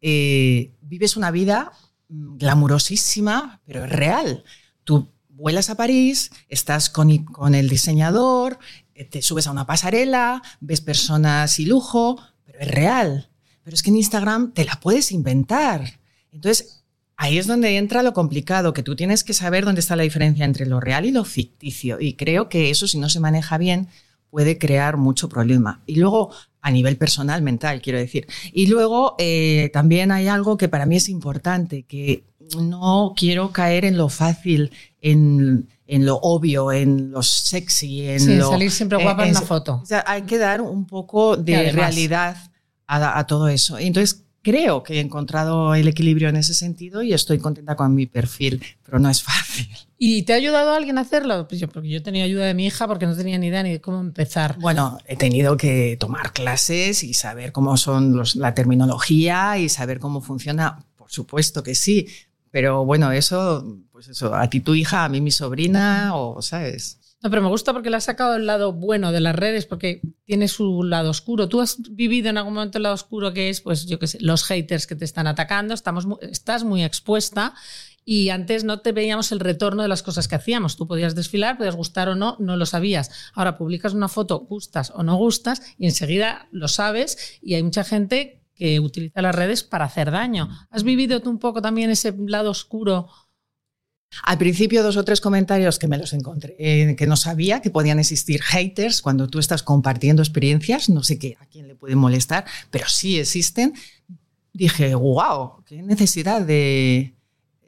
eh, 0.00 0.72
vives 0.80 1.16
una 1.16 1.30
vida 1.30 1.72
glamurosísima, 2.08 3.60
pero 3.64 3.84
es 3.84 3.90
real. 3.90 4.44
Tú 4.84 5.12
vuelas 5.28 5.70
a 5.70 5.76
París, 5.76 6.30
estás 6.48 6.90
con, 6.90 7.16
con 7.24 7.54
el 7.54 7.68
diseñador, 7.68 8.58
eh, 8.94 9.04
te 9.04 9.22
subes 9.22 9.46
a 9.46 9.50
una 9.50 9.66
pasarela, 9.66 10.42
ves 10.60 10.80
personas 10.80 11.58
y 11.60 11.66
lujo, 11.66 12.20
real. 12.60 13.28
Pero 13.62 13.74
es 13.74 13.82
que 13.82 13.90
en 13.90 13.96
Instagram 13.96 14.52
te 14.52 14.64
la 14.64 14.78
puedes 14.80 15.12
inventar. 15.12 15.98
Entonces, 16.32 16.84
Ahí 17.18 17.38
es 17.38 17.46
donde 17.46 17.78
entra 17.78 18.02
lo 18.02 18.12
complicado, 18.12 18.74
que 18.74 18.82
tú 18.82 18.94
tienes 18.94 19.24
que 19.24 19.32
saber 19.32 19.64
dónde 19.64 19.80
está 19.80 19.96
la 19.96 20.02
diferencia 20.02 20.44
entre 20.44 20.66
lo 20.66 20.80
real 20.80 21.06
y 21.06 21.12
lo 21.12 21.24
ficticio. 21.24 21.98
Y 21.98 22.12
creo 22.12 22.50
que 22.50 22.68
eso, 22.68 22.86
si 22.86 22.98
no 22.98 23.08
se 23.08 23.20
maneja 23.20 23.56
bien, 23.56 23.88
puede 24.28 24.58
crear 24.58 24.98
mucho 24.98 25.30
problema. 25.30 25.80
Y 25.86 25.96
luego, 25.96 26.30
a 26.60 26.70
nivel 26.70 26.98
personal, 26.98 27.40
mental, 27.40 27.80
quiero 27.80 27.98
decir. 27.98 28.26
Y 28.52 28.66
luego, 28.66 29.14
eh, 29.18 29.70
también 29.72 30.12
hay 30.12 30.28
algo 30.28 30.58
que 30.58 30.68
para 30.68 30.84
mí 30.84 30.96
es 30.96 31.08
importante, 31.08 31.84
que 31.84 32.24
no 32.60 33.14
quiero 33.16 33.52
caer 33.52 33.84
en 33.84 33.96
lo 33.96 34.08
fácil, 34.08 34.70
en, 35.00 35.66
lo 35.88 36.16
obvio, 36.16 36.72
en 36.72 37.10
lo 37.10 37.22
sexy, 37.22 38.08
en 38.08 38.20
sí, 38.20 38.36
lo, 38.36 38.50
salir 38.50 38.70
siempre 38.70 39.02
guapa 39.02 39.26
en, 39.26 39.34
la 39.34 39.42
foto. 39.42 39.80
O 39.82 39.86
sea, 39.86 40.04
hay 40.06 40.22
que 40.22 40.38
dar 40.38 40.60
un 40.60 40.86
poco 40.86 41.36
de 41.36 41.72
realidad 41.72 42.36
a, 42.86 43.18
a, 43.18 43.26
todo 43.26 43.48
eso. 43.48 43.78
Entonces, 43.78 44.24
creo 44.46 44.84
que 44.84 44.94
he 44.94 45.00
encontrado 45.00 45.74
el 45.74 45.88
equilibrio 45.88 46.28
en 46.28 46.36
ese 46.36 46.54
sentido 46.54 47.02
y 47.02 47.12
estoy 47.12 47.38
contenta 47.38 47.74
con 47.74 47.92
mi 47.94 48.06
perfil, 48.06 48.62
pero 48.84 49.00
no 49.00 49.10
es 49.10 49.20
fácil. 49.20 49.68
¿Y 49.98 50.22
te 50.22 50.34
ha 50.34 50.36
ayudado 50.36 50.72
alguien 50.72 50.98
a 50.98 51.00
hacerlo? 51.00 51.48
Pues 51.48 51.60
yo, 51.60 51.68
porque 51.68 51.88
yo 51.88 52.00
tenía 52.00 52.22
ayuda 52.22 52.44
de 52.44 52.54
mi 52.54 52.66
hija 52.66 52.86
porque 52.86 53.06
no 53.06 53.16
tenía 53.16 53.38
ni 53.38 53.48
idea 53.48 53.64
ni 53.64 53.72
de 53.72 53.80
cómo 53.80 54.00
empezar. 54.00 54.56
Bueno, 54.60 54.98
he 55.06 55.16
tenido 55.16 55.56
que 55.56 55.96
tomar 55.98 56.32
clases 56.32 57.02
y 57.02 57.14
saber 57.14 57.50
cómo 57.50 57.76
son 57.76 58.22
la 58.36 58.54
terminología 58.54 59.58
y 59.58 59.68
saber 59.68 59.98
cómo 59.98 60.20
funciona. 60.20 60.84
Por 60.94 61.10
supuesto 61.10 61.64
que 61.64 61.74
sí, 61.74 62.06
pero 62.56 62.86
bueno, 62.86 63.12
eso, 63.12 63.82
pues 63.92 64.08
eso, 64.08 64.34
a 64.34 64.48
ti 64.48 64.60
tu 64.60 64.74
hija, 64.74 65.04
a 65.04 65.10
mí 65.10 65.20
mi 65.20 65.30
sobrina, 65.30 66.16
o 66.16 66.40
sabes. 66.40 66.98
No, 67.22 67.28
pero 67.28 67.42
me 67.42 67.50
gusta 67.50 67.74
porque 67.74 67.90
le 67.90 67.98
has 67.98 68.04
sacado 68.04 68.34
el 68.34 68.46
lado 68.46 68.72
bueno 68.72 69.12
de 69.12 69.20
las 69.20 69.36
redes, 69.36 69.66
porque 69.66 70.00
tiene 70.24 70.48
su 70.48 70.82
lado 70.82 71.10
oscuro. 71.10 71.50
¿Tú 71.50 71.60
has 71.60 71.76
vivido 71.90 72.30
en 72.30 72.38
algún 72.38 72.54
momento 72.54 72.78
el 72.78 72.84
lado 72.84 72.94
oscuro 72.94 73.34
que 73.34 73.50
es, 73.50 73.60
pues 73.60 73.84
yo 73.84 73.98
qué 73.98 74.06
sé, 74.06 74.16
los 74.22 74.44
haters 74.44 74.86
que 74.86 74.96
te 74.96 75.04
están 75.04 75.26
atacando? 75.26 75.74
Estamos, 75.74 76.06
estás 76.22 76.64
muy 76.64 76.82
expuesta 76.82 77.52
y 78.06 78.30
antes 78.30 78.64
no 78.64 78.80
te 78.80 78.92
veíamos 78.92 79.32
el 79.32 79.40
retorno 79.40 79.82
de 79.82 79.88
las 79.88 80.02
cosas 80.02 80.26
que 80.26 80.36
hacíamos. 80.36 80.78
Tú 80.78 80.88
podías 80.88 81.14
desfilar, 81.14 81.58
podías 81.58 81.76
gustar 81.76 82.08
o 82.08 82.14
no, 82.14 82.38
no 82.40 82.56
lo 82.56 82.64
sabías. 82.64 83.10
Ahora 83.34 83.58
publicas 83.58 83.92
una 83.92 84.08
foto, 84.08 84.38
gustas 84.38 84.92
o 84.94 85.02
no 85.02 85.16
gustas, 85.16 85.60
y 85.76 85.84
enseguida 85.84 86.48
lo 86.52 86.68
sabes 86.68 87.38
y 87.42 87.52
hay 87.52 87.62
mucha 87.62 87.84
gente 87.84 88.45
que 88.56 88.80
utiliza 88.80 89.22
las 89.22 89.34
redes 89.34 89.62
para 89.62 89.84
hacer 89.84 90.10
daño. 90.10 90.48
¿Has 90.70 90.82
vivido 90.82 91.20
tú 91.20 91.30
un 91.30 91.38
poco 91.38 91.60
también 91.62 91.90
ese 91.90 92.14
lado 92.26 92.50
oscuro? 92.50 93.08
Al 94.22 94.38
principio 94.38 94.82
dos 94.82 94.96
o 94.96 95.04
tres 95.04 95.20
comentarios 95.20 95.78
que 95.78 95.88
me 95.88 95.98
los 95.98 96.12
encontré, 96.12 96.56
eh, 96.58 96.96
que 96.96 97.06
no 97.06 97.16
sabía 97.16 97.60
que 97.60 97.70
podían 97.70 97.98
existir 97.98 98.40
haters 98.42 99.02
cuando 99.02 99.28
tú 99.28 99.38
estás 99.38 99.62
compartiendo 99.62 100.22
experiencias, 100.22 100.88
no 100.88 101.02
sé 101.02 101.18
qué, 101.18 101.36
a 101.40 101.46
quién 101.46 101.68
le 101.68 101.74
puede 101.74 101.96
molestar, 101.96 102.46
pero 102.70 102.88
sí 102.88 103.18
existen. 103.18 103.74
Dije, 104.52 104.94
wow, 104.94 105.64
qué 105.66 105.82
necesidad 105.82 106.40
de, 106.40 107.14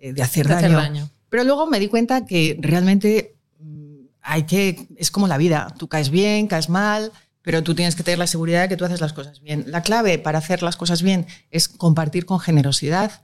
eh, 0.00 0.14
hacer, 0.22 0.48
daño. 0.48 1.10
Pero 1.28 1.44
luego 1.44 1.66
me 1.66 1.80
di 1.80 1.88
cuenta 1.88 2.24
que 2.24 2.56
realmente 2.60 3.36
mm, 3.58 4.06
hay 4.22 4.44
que, 4.44 4.86
es 4.96 5.10
como 5.10 5.28
la 5.28 5.36
vida, 5.36 5.74
tú 5.78 5.88
caes 5.88 6.08
bien, 6.08 6.46
caes 6.46 6.70
mal, 6.70 7.12
pero 7.48 7.62
tú 7.62 7.74
tienes 7.74 7.96
que 7.96 8.02
tener 8.02 8.18
la 8.18 8.26
seguridad 8.26 8.60
de 8.60 8.68
que 8.68 8.76
tú 8.76 8.84
haces 8.84 9.00
las 9.00 9.14
cosas 9.14 9.40
bien. 9.40 9.64
La 9.68 9.80
clave 9.80 10.18
para 10.18 10.36
hacer 10.36 10.62
las 10.62 10.76
cosas 10.76 11.00
bien 11.00 11.26
es 11.50 11.66
compartir 11.66 12.26
con 12.26 12.40
generosidad 12.40 13.22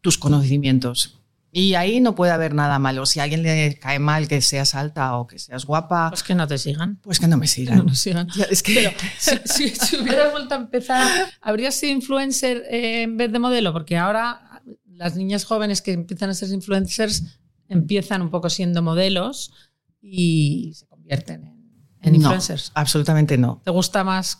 tus 0.00 0.16
conocimientos 0.16 1.20
y 1.50 1.74
ahí 1.74 2.00
no 2.00 2.14
puede 2.14 2.32
haber 2.32 2.54
nada 2.54 2.78
malo. 2.78 3.04
Si 3.04 3.20
a 3.20 3.24
alguien 3.24 3.42
le 3.42 3.78
cae 3.78 3.98
mal 3.98 4.26
que 4.26 4.40
seas 4.40 4.74
alta 4.74 5.18
o 5.18 5.26
que 5.26 5.38
seas 5.38 5.66
guapa. 5.66 6.08
Pues 6.08 6.22
que 6.22 6.34
no 6.34 6.46
te 6.46 6.56
sigan. 6.56 6.96
Pues 7.02 7.20
que 7.20 7.28
no 7.28 7.36
me 7.36 7.46
sigan. 7.46 7.84
No 7.84 7.94
sigan. 7.94 8.26
es 8.50 8.62
que... 8.62 8.72
Pero 8.72 9.42
si, 9.44 9.68
si, 9.68 9.96
hubieras 10.00 10.32
vuelto 10.32 10.54
a 10.54 10.56
empezar, 10.56 11.06
¿habrías 11.42 11.74
sido 11.74 11.92
influencer 11.92 12.64
eh, 12.70 13.02
en 13.02 13.18
vez 13.18 13.30
de 13.32 13.38
modelo? 13.38 13.74
Porque 13.74 13.98
ahora 13.98 14.62
las 14.86 15.14
niñas 15.14 15.44
jóvenes 15.44 15.82
que 15.82 15.92
empiezan 15.92 16.30
a 16.30 16.34
ser 16.34 16.48
influencers 16.48 17.38
empiezan 17.68 18.22
un 18.22 18.30
poco 18.30 18.48
siendo 18.48 18.80
modelos 18.80 19.52
y 20.00 20.72
se 20.74 20.86
convierten 20.86 21.44
en, 21.44 21.61
influencers. 22.02 22.72
absolutamente 22.74 23.38
no. 23.38 23.60
¿Te 23.64 23.70
gusta 23.70 24.04
más 24.04 24.38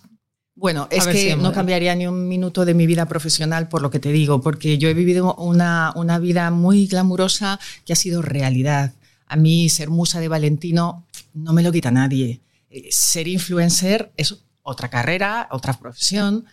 bueno, 0.55 0.87
es 0.91 1.07
que 1.07 1.35
no 1.35 1.53
cambiaría 1.53 1.95
ni 1.95 2.07
un 2.07 2.29
minuto 2.29 2.65
de 2.65 2.75
mi 2.75 2.87
vida 2.87 3.07
profesional 3.07 3.69
por 3.69 3.81
lo 3.81 3.91
que 3.91 4.01
te 4.01 4.13
digo, 4.13 4.43
porque 4.43 4.77
yo 4.77 4.89
he 4.89 4.95
vivido 4.95 5.35
una, 5.37 5.93
una 5.97 6.19
vida 6.19 6.51
muy 6.51 6.87
glamurosa 6.87 7.59
que 7.87 7.95
ha 7.95 7.97
sido 7.97 8.21
realidad. 8.21 8.93
A 9.27 9.37
mí 9.37 9.71
ser 9.71 9.89
musa 9.89 10.21
de 10.21 10.29
Valentino 10.29 11.07
no 11.33 11.55
me 11.55 11.63
lo 11.63 11.73
quita 11.73 11.91
nadie. 11.91 12.43
Eh, 12.69 12.89
ser 12.91 13.29
influencer 13.29 14.13
es 14.19 14.45
otra 14.63 14.91
carrera, 14.91 15.49
otra 15.51 15.73
profesión, 15.73 16.45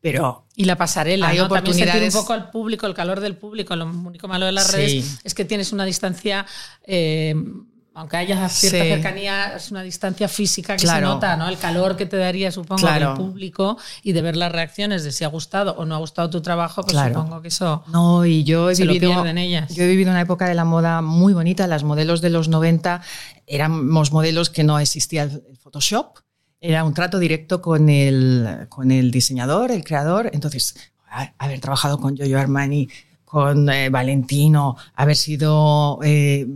pero 0.00 0.46
y 0.54 0.64
la 0.64 0.76
pasarela 0.76 1.28
hay 1.28 1.40
oportunidades 1.40 1.92
También 1.92 2.14
un 2.14 2.20
poco 2.20 2.32
al 2.32 2.50
público 2.50 2.86
el 2.86 2.94
calor 2.94 3.18
del 3.20 3.36
público 3.36 3.74
lo 3.74 3.86
único 3.86 4.28
malo 4.28 4.46
de 4.46 4.52
las 4.52 4.72
redes 4.72 5.18
es 5.24 5.34
que 5.34 5.44
tienes 5.44 5.72
una 5.72 5.84
distancia 5.84 6.46
eh, 6.84 7.34
aunque 7.98 8.16
haya 8.16 8.48
cierta 8.48 8.78
cercanía, 8.78 9.56
es 9.56 9.72
una 9.72 9.82
distancia 9.82 10.28
física 10.28 10.76
que 10.76 10.86
se 10.86 11.00
nota, 11.00 11.36
¿no? 11.36 11.48
El 11.48 11.58
calor 11.58 11.96
que 11.96 12.06
te 12.06 12.16
daría, 12.16 12.52
supongo, 12.52 12.86
del 12.86 13.14
público 13.14 13.76
y 14.04 14.12
de 14.12 14.22
ver 14.22 14.36
las 14.36 14.52
reacciones 14.52 15.02
de 15.02 15.10
si 15.10 15.24
ha 15.24 15.28
gustado 15.28 15.74
o 15.76 15.84
no 15.84 15.96
ha 15.96 15.98
gustado 15.98 16.30
tu 16.30 16.40
trabajo, 16.40 16.84
pues 16.84 16.96
supongo 16.96 17.42
que 17.42 17.48
eso. 17.48 17.82
No, 17.88 18.24
y 18.24 18.44
yo 18.44 18.70
he 18.70 18.74
vivido. 18.74 19.26
ellas. 19.26 19.74
Yo 19.74 19.82
he 19.82 19.88
vivido 19.88 20.12
una 20.12 20.20
época 20.20 20.48
de 20.48 20.54
la 20.54 20.64
moda 20.64 21.02
muy 21.02 21.32
bonita. 21.32 21.66
Las 21.66 21.82
modelos 21.82 22.20
de 22.20 22.30
los 22.30 22.48
90 22.48 23.02
éramos 23.48 24.12
modelos 24.12 24.48
que 24.48 24.62
no 24.62 24.78
existía 24.78 25.24
el 25.24 25.58
Photoshop. 25.60 26.18
Era 26.60 26.84
un 26.84 26.94
trato 26.94 27.18
directo 27.18 27.60
con 27.60 27.88
el, 27.88 28.66
con 28.68 28.92
el 28.92 29.10
diseñador, 29.10 29.72
el 29.72 29.82
creador. 29.82 30.30
Entonces, 30.32 30.76
haber 31.36 31.58
trabajado 31.58 31.98
con 31.98 32.16
Giorgio 32.16 32.38
Armani, 32.38 32.88
con 33.24 33.68
eh, 33.68 33.90
Valentino, 33.90 34.76
haber 34.94 35.16
sido 35.16 35.98
eh, 36.04 36.46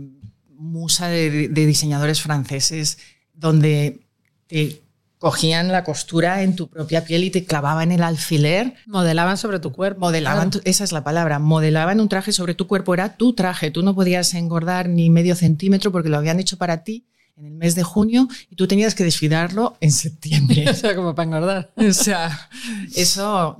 musa 0.63 1.09
de, 1.09 1.49
diseñadores 1.49 2.21
franceses 2.21 2.97
donde 3.33 3.99
te 4.47 4.81
cogían 5.17 5.71
la 5.71 5.83
costura 5.83 6.41
en 6.41 6.55
tu 6.55 6.69
propia 6.69 7.05
piel 7.05 7.23
y 7.23 7.29
te 7.29 7.45
clavaban 7.45 7.91
el 7.91 8.03
alfiler. 8.03 8.75
Modelaban 8.87 9.37
sobre 9.37 9.59
tu 9.59 9.71
cuerpo. 9.71 10.01
Modelaban, 10.01 10.51
esa 10.63 10.83
es 10.83 10.91
la 10.91 11.03
palabra, 11.03 11.39
modelaban 11.39 11.99
un 11.99 12.09
traje 12.09 12.31
sobre 12.31 12.55
tu 12.55 12.67
cuerpo, 12.67 12.93
era 12.93 13.15
tu 13.15 13.33
traje, 13.33 13.71
tú 13.71 13.83
no 13.83 13.95
podías 13.95 14.33
engordar 14.33 14.89
ni 14.89 15.09
medio 15.09 15.35
centímetro 15.35 15.91
porque 15.91 16.09
lo 16.09 16.17
habían 16.17 16.39
hecho 16.39 16.57
para 16.57 16.83
ti 16.83 17.05
en 17.35 17.45
el 17.45 17.53
mes 17.53 17.75
de 17.75 17.83
junio 17.83 18.27
y 18.49 18.55
tú 18.55 18.67
tenías 18.67 18.95
que 18.95 19.03
desfilarlo 19.03 19.77
en 19.81 19.91
septiembre. 19.91 20.65
o 20.69 20.73
sea, 20.73 20.95
como 20.95 21.15
para 21.15 21.25
engordar. 21.25 21.73
o 21.77 21.93
sea, 21.93 22.49
eso 22.95 23.57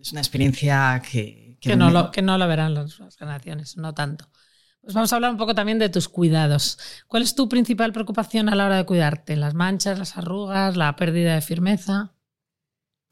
es 0.00 0.12
una 0.12 0.20
experiencia 0.20 1.02
que... 1.10 1.56
Que, 1.60 1.74
no, 1.74 1.90
lo, 1.90 2.12
que 2.12 2.22
no 2.22 2.38
lo 2.38 2.46
verán 2.46 2.74
las 2.74 2.96
generaciones, 3.18 3.76
no 3.76 3.92
tanto. 3.92 4.28
Pues 4.88 4.94
vamos 4.94 5.12
a 5.12 5.16
hablar 5.16 5.32
un 5.32 5.36
poco 5.36 5.54
también 5.54 5.78
de 5.78 5.90
tus 5.90 6.08
cuidados. 6.08 6.78
¿Cuál 7.08 7.22
es 7.22 7.34
tu 7.34 7.46
principal 7.46 7.92
preocupación 7.92 8.48
a 8.48 8.54
la 8.54 8.64
hora 8.64 8.78
de 8.78 8.86
cuidarte? 8.86 9.36
¿Las 9.36 9.52
manchas, 9.52 9.98
las 9.98 10.16
arrugas, 10.16 10.78
la 10.78 10.96
pérdida 10.96 11.34
de 11.34 11.42
firmeza? 11.42 12.14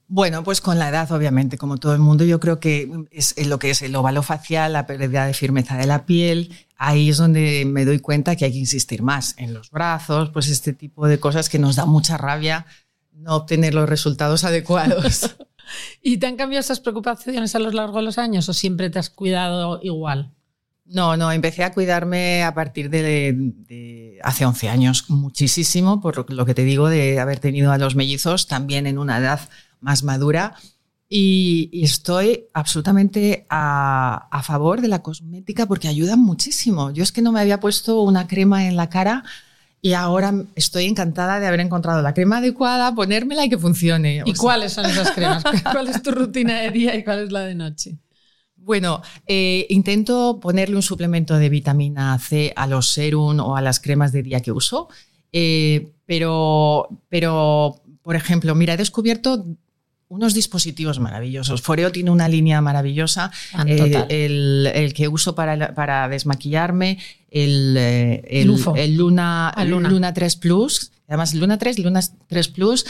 Bueno, 0.08 0.42
pues 0.42 0.62
con 0.62 0.78
la 0.78 0.88
edad, 0.88 1.12
obviamente, 1.12 1.58
como 1.58 1.76
todo 1.76 1.92
el 1.92 1.98
mundo, 1.98 2.24
yo 2.24 2.40
creo 2.40 2.60
que 2.60 2.90
es 3.10 3.46
lo 3.46 3.58
que 3.58 3.68
es 3.68 3.82
el 3.82 3.94
óvalo 3.94 4.22
facial, 4.22 4.72
la 4.72 4.86
pérdida 4.86 5.26
de 5.26 5.34
firmeza 5.34 5.76
de 5.76 5.84
la 5.84 6.06
piel, 6.06 6.56
ahí 6.78 7.10
es 7.10 7.18
donde 7.18 7.64
me 7.66 7.84
doy 7.84 7.98
cuenta 7.98 8.36
que 8.36 8.46
hay 8.46 8.52
que 8.52 8.58
insistir 8.58 9.02
más 9.02 9.34
en 9.36 9.52
los 9.52 9.70
brazos, 9.70 10.30
pues 10.30 10.48
este 10.48 10.72
tipo 10.72 11.06
de 11.06 11.20
cosas 11.20 11.50
que 11.50 11.58
nos 11.58 11.76
da 11.76 11.84
mucha 11.84 12.16
rabia 12.16 12.64
no 13.12 13.36
obtener 13.36 13.74
los 13.74 13.86
resultados 13.86 14.44
adecuados. 14.44 15.36
¿Y 16.02 16.16
te 16.16 16.26
han 16.26 16.36
cambiado 16.36 16.60
esas 16.60 16.80
preocupaciones 16.80 17.54
a 17.54 17.58
lo 17.58 17.70
largo 17.70 17.98
de 17.98 18.04
los 18.04 18.16
años 18.16 18.48
o 18.48 18.54
siempre 18.54 18.88
te 18.88 18.98
has 18.98 19.10
cuidado 19.10 19.78
igual? 19.82 20.35
No, 20.88 21.16
no, 21.16 21.32
empecé 21.32 21.64
a 21.64 21.72
cuidarme 21.72 22.44
a 22.44 22.54
partir 22.54 22.90
de, 22.90 24.18
hace 24.22 24.46
11 24.46 24.68
años, 24.68 25.10
muchísimo, 25.10 26.00
por 26.00 26.30
lo 26.30 26.46
que 26.46 26.54
te 26.54 26.62
digo 26.62 26.88
de 26.88 27.18
haber 27.18 27.40
tenido 27.40 27.72
a 27.72 27.78
los 27.78 27.96
mellizos 27.96 28.46
también 28.46 28.86
en 28.86 28.98
una 28.98 29.18
edad 29.18 29.40
más 29.80 30.02
madura. 30.04 30.54
Y, 31.08 31.70
estoy 31.84 32.46
absolutamente 32.52 33.46
a, 33.48 34.28
a, 34.30 34.42
favor 34.42 34.80
de 34.80 34.88
la 34.88 35.02
cosmética 35.02 35.66
porque 35.66 35.88
ayuda 35.88 36.16
muchísimo. 36.16 36.90
Yo 36.90 37.02
es 37.02 37.12
que 37.12 37.22
no 37.22 37.32
me 37.32 37.40
había 37.40 37.60
puesto 37.60 38.02
una 38.02 38.26
crema 38.26 38.66
en 38.66 38.76
la 38.76 38.88
cara 38.88 39.24
y 39.86 39.92
ahora 39.92 40.34
estoy 40.56 40.86
encantada 40.86 41.38
de 41.38 41.46
haber 41.46 41.60
encontrado 41.60 42.02
la 42.02 42.12
crema 42.12 42.38
adecuada, 42.38 42.92
ponérmela 42.94 43.44
y 43.44 43.48
que 43.48 43.58
funcione. 43.58 44.22
¿Y 44.24 44.34
cuáles 44.34 44.72
son 44.72 44.86
esas 44.86 45.12
cremas? 45.12 45.44
¿Cuál 45.72 45.88
es 45.88 46.02
tu 46.02 46.10
rutina 46.10 46.60
de 46.60 46.70
día 46.70 46.96
y 46.96 47.04
cuál 47.04 47.20
es 47.20 47.30
la 47.30 47.42
de 47.42 47.54
noche? 47.54 47.96
Bueno, 48.66 49.00
eh, 49.28 49.64
intento 49.68 50.40
ponerle 50.40 50.74
un 50.74 50.82
suplemento 50.82 51.36
de 51.38 51.48
vitamina 51.48 52.18
C 52.18 52.52
a 52.56 52.66
los 52.66 52.88
serum 52.88 53.38
o 53.38 53.56
a 53.56 53.62
las 53.62 53.78
cremas 53.78 54.10
de 54.10 54.24
día 54.24 54.40
que 54.40 54.50
uso, 54.50 54.88
eh, 55.32 55.92
pero, 56.04 56.88
pero, 57.08 57.80
por 58.02 58.16
ejemplo, 58.16 58.56
mira, 58.56 58.74
he 58.74 58.76
descubierto 58.76 59.46
unos 60.08 60.34
dispositivos 60.34 60.98
maravillosos. 60.98 61.62
Foreo 61.62 61.92
tiene 61.92 62.10
una 62.10 62.26
línea 62.26 62.60
maravillosa, 62.60 63.30
ah, 63.54 63.64
eh, 63.68 64.04
el, 64.74 64.92
que 64.94 65.06
uso 65.06 65.36
para, 65.36 65.72
para 65.76 66.08
desmaquillarme, 66.08 66.98
el, 67.30 67.76
el, 67.76 68.48
Luna, 68.96 69.50
ah, 69.50 69.64
Luna. 69.64 69.88
Luna 69.88 70.12
3 70.12 70.34
Plus, 70.36 70.90
además 71.06 71.34
Luna 71.34 71.56
3, 71.56 71.78
Luna 71.78 72.00
3 72.26 72.48
Plus 72.48 72.84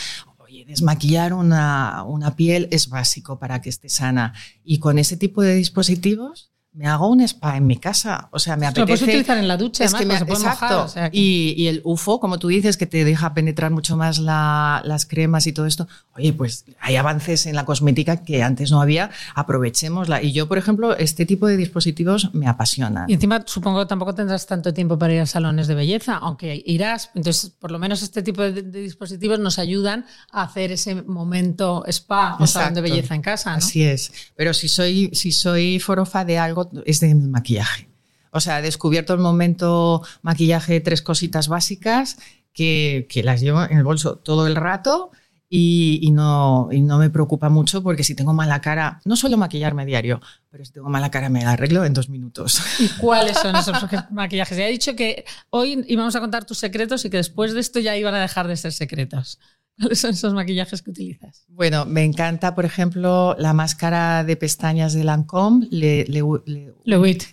desmaquillar 0.66 1.32
una, 1.32 2.02
una 2.04 2.37
piel 2.37 2.68
es 2.70 2.88
básico 2.88 3.38
para 3.38 3.62
que 3.62 3.70
esté 3.70 3.88
sana. 3.88 4.35
Y 4.64 4.78
con 4.78 4.99
ese 4.99 5.16
tipo 5.16 5.42
de 5.42 5.54
dispositivos 5.54 6.52
me 6.76 6.87
hago 6.87 7.09
un 7.09 7.23
spa 7.23 7.56
en 7.56 7.66
mi 7.66 7.78
casa. 7.78 8.28
O 8.33 8.38
sea, 8.38 8.56
me 8.56 8.66
apetece. 8.66 8.80
Lo 8.80 8.87
puedes 8.87 9.02
utilizar 9.02 9.38
en 9.38 9.49
la 9.49 9.56
ducha, 9.56 9.85
es 9.85 9.95
que 9.95 10.04
me, 10.04 10.14
exacto. 10.14 10.87
y, 11.11 11.54
y, 11.56 11.68
el 11.68 11.80
UFO, 11.85 12.21
como 12.21 12.38
tú 12.38 12.49
dices, 12.49 12.76
que 12.76 12.87
te 12.87 13.04
deja 13.04 13.33
penetrar 13.33 13.71
mucho 13.71 13.97
más 13.97 14.18
la, 14.18 14.83
las 14.85 15.06
cremas 15.06 15.47
y 15.47 15.52
todo 15.52 15.64
esto. 15.64 15.88
Oye, 16.14 16.35
pues 16.35 16.66
hay 16.80 16.97
avances 16.97 17.47
en 17.47 17.54
la 17.56 17.64
cosmética 17.64 18.23
que 18.23 18.42
antes 18.42 18.71
no 18.71 18.83
había. 18.83 19.11
Aprovechémosla. 19.35 20.23
Y 20.23 20.33
yo, 20.33 20.49
por 20.49 20.59
ejemplo, 20.59 20.95
este 20.97 21.25
tipo 21.25 21.47
de 21.47 21.56
dispositivos 21.56 22.35
me 22.35 22.47
apasionan. 22.47 23.09
Y 23.09 23.14
encima, 23.14 23.42
supongo 23.47 23.80
que 23.80 23.87
tampoco 23.87 24.14
tendrás 24.14 24.47
tanto 24.47 24.75
tiempo 24.75 24.99
para 24.99 25.14
ir 25.14 25.21
a 25.21 25.26
salones 25.26 25.68
de 25.68 25.75
belleza, 25.75 26.16
aunque 26.16 26.62
irás. 26.66 27.11
Entonces, 27.14 27.50
por 27.59 27.71
lo 27.71 27.78
menos 27.78 28.02
este 28.02 28.23
tipo 28.23 28.42
de, 28.42 28.62
dispositivos 28.62 29.38
nos 29.38 29.59
ayudan 29.59 30.04
a 30.30 30.42
hacer 30.42 30.73
ese 30.73 30.95
momento 30.95 31.85
spa 31.87 32.37
o 32.38 32.47
salón 32.47 32.75
de 32.75 32.83
belleza 32.83 33.14
en 33.14 33.23
casa. 33.23 33.54
Así 33.54 33.83
es. 33.83 34.12
Pero 34.37 34.52
si 34.52 34.68
soy, 34.68 35.11
si 35.14 35.33
soy 35.33 35.80
forofa 35.80 36.26
de 36.26 36.38
algo 36.38 36.65
es 36.85 37.00
de 37.00 37.14
maquillaje. 37.14 37.88
O 38.30 38.40
sea, 38.40 38.58
he 38.58 38.62
descubierto 38.62 39.14
el 39.14 39.20
momento 39.20 40.02
maquillaje 40.23 40.80
tres 40.80 41.00
cositas 41.00 41.49
básicas 41.49 42.18
que, 42.52 43.06
las 43.25 43.40
llevo 43.40 43.64
en 43.64 43.78
el 43.78 43.85
bolso 43.85 44.16
todo 44.16 44.46
el 44.46 44.56
rato 44.56 45.11
y, 45.49 46.11
no, 46.12 46.68
y 46.73 46.80
no 46.80 46.99
me 46.99 47.08
preocupa 47.08 47.49
mucho 47.49 47.82
porque 47.82 48.02
si 48.02 48.14
tengo 48.14 48.32
mala 48.32 48.61
cara, 48.61 49.00
no 49.04 49.16
suelo 49.16 49.37
maquillarme 49.37 49.87
diario, 49.87 50.20
pero 50.50 50.64
si 50.64 50.73
tengo 50.73 50.88
mala 50.88 51.11
cara 51.11 51.28
me 51.28 51.44
la 51.44 51.52
arreglo 51.52 51.85
en 51.85 51.94
dos 51.94 52.08
minutos. 52.08 52.61
¿Y 52.78 52.88
cuáles 53.00 53.38
son 53.38 53.54
esos 53.56 53.76
maquillajes? 54.11 54.58
Ya 54.58 54.66
he 54.66 54.70
dicho 54.70 54.96
que 54.96 55.25
hoy 55.50 55.85
íbamos 55.87 56.16
a 56.16 56.20
contar 56.20 56.44
tus 56.44 56.58
secretos 56.58 57.04
y 57.04 57.11
que 57.11 57.18
después 57.18 57.54
de 57.54 57.61
esto 57.61 57.78
ya 57.78 57.96
iban 57.96 58.14
a 58.14 58.20
dejar 58.20 58.49
de 58.49 58.56
ser 58.56 58.73
secretos. 58.73 59.38
¿Cuáles 59.78 60.00
son 60.00 60.12
esos 60.12 60.33
maquillajes 60.33 60.80
que 60.80 60.90
utilizas? 60.90 61.45
Bueno, 61.49 61.85
me 61.85 62.02
encanta, 62.02 62.54
por 62.54 62.64
ejemplo, 62.64 63.37
la 63.38 63.52
máscara 63.52 64.25
de 64.25 64.37
pestañas 64.37 64.95
de 64.95 65.04
Lancôme, 65.04 65.66
Le, 65.71 66.04
Le, 66.06 66.23
Le, 66.47 66.73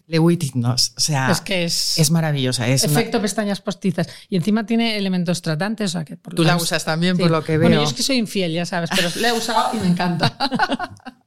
Le, 0.07 0.19
O 0.19 0.77
sea, 0.77 1.31
es 1.31 1.39
que 1.41 1.63
es, 1.63 1.97
es 1.97 2.11
maravillosa. 2.11 2.67
Es 2.67 2.83
efecto 2.83 3.21
pestañas 3.21 3.61
postizas. 3.61 4.07
Y 4.29 4.35
encima 4.35 4.65
tiene 4.65 4.97
elementos 4.97 5.41
tratantes. 5.41 5.91
O 5.91 5.93
sea, 5.93 6.05
que 6.05 6.17
Tú 6.17 6.43
la 6.43 6.57
usas 6.57 6.83
también, 6.83 7.17
por 7.17 7.31
lo 7.31 7.43
que 7.43 7.57
veo. 7.57 7.69
Bueno, 7.69 7.81
yo 7.81 7.87
es 7.87 7.93
que 7.93 8.03
soy 8.03 8.17
infiel, 8.17 8.51
ya 8.51 8.65
sabes, 8.65 8.89
pero 8.93 9.09
la 9.21 9.29
he 9.29 9.33
usado 9.33 9.75
y 9.75 9.79
me 9.79 9.87
encanta. 9.87 10.37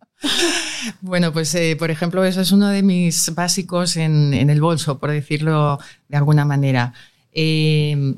Bueno, 1.03 1.33
pues 1.33 1.55
eh, 1.55 1.77
por 1.79 1.91
ejemplo, 1.91 2.25
eso 2.25 2.41
es 2.41 2.51
uno 2.51 2.69
de 2.69 2.83
mis 2.83 3.35
básicos 3.35 3.97
en, 3.97 4.33
en 4.35 4.51
el 4.51 4.61
bolso, 4.61 4.99
por 4.99 5.11
decirlo 5.11 5.79
de 6.09 6.17
alguna 6.17 6.45
manera. 6.45 6.95
Eh, 7.33 8.15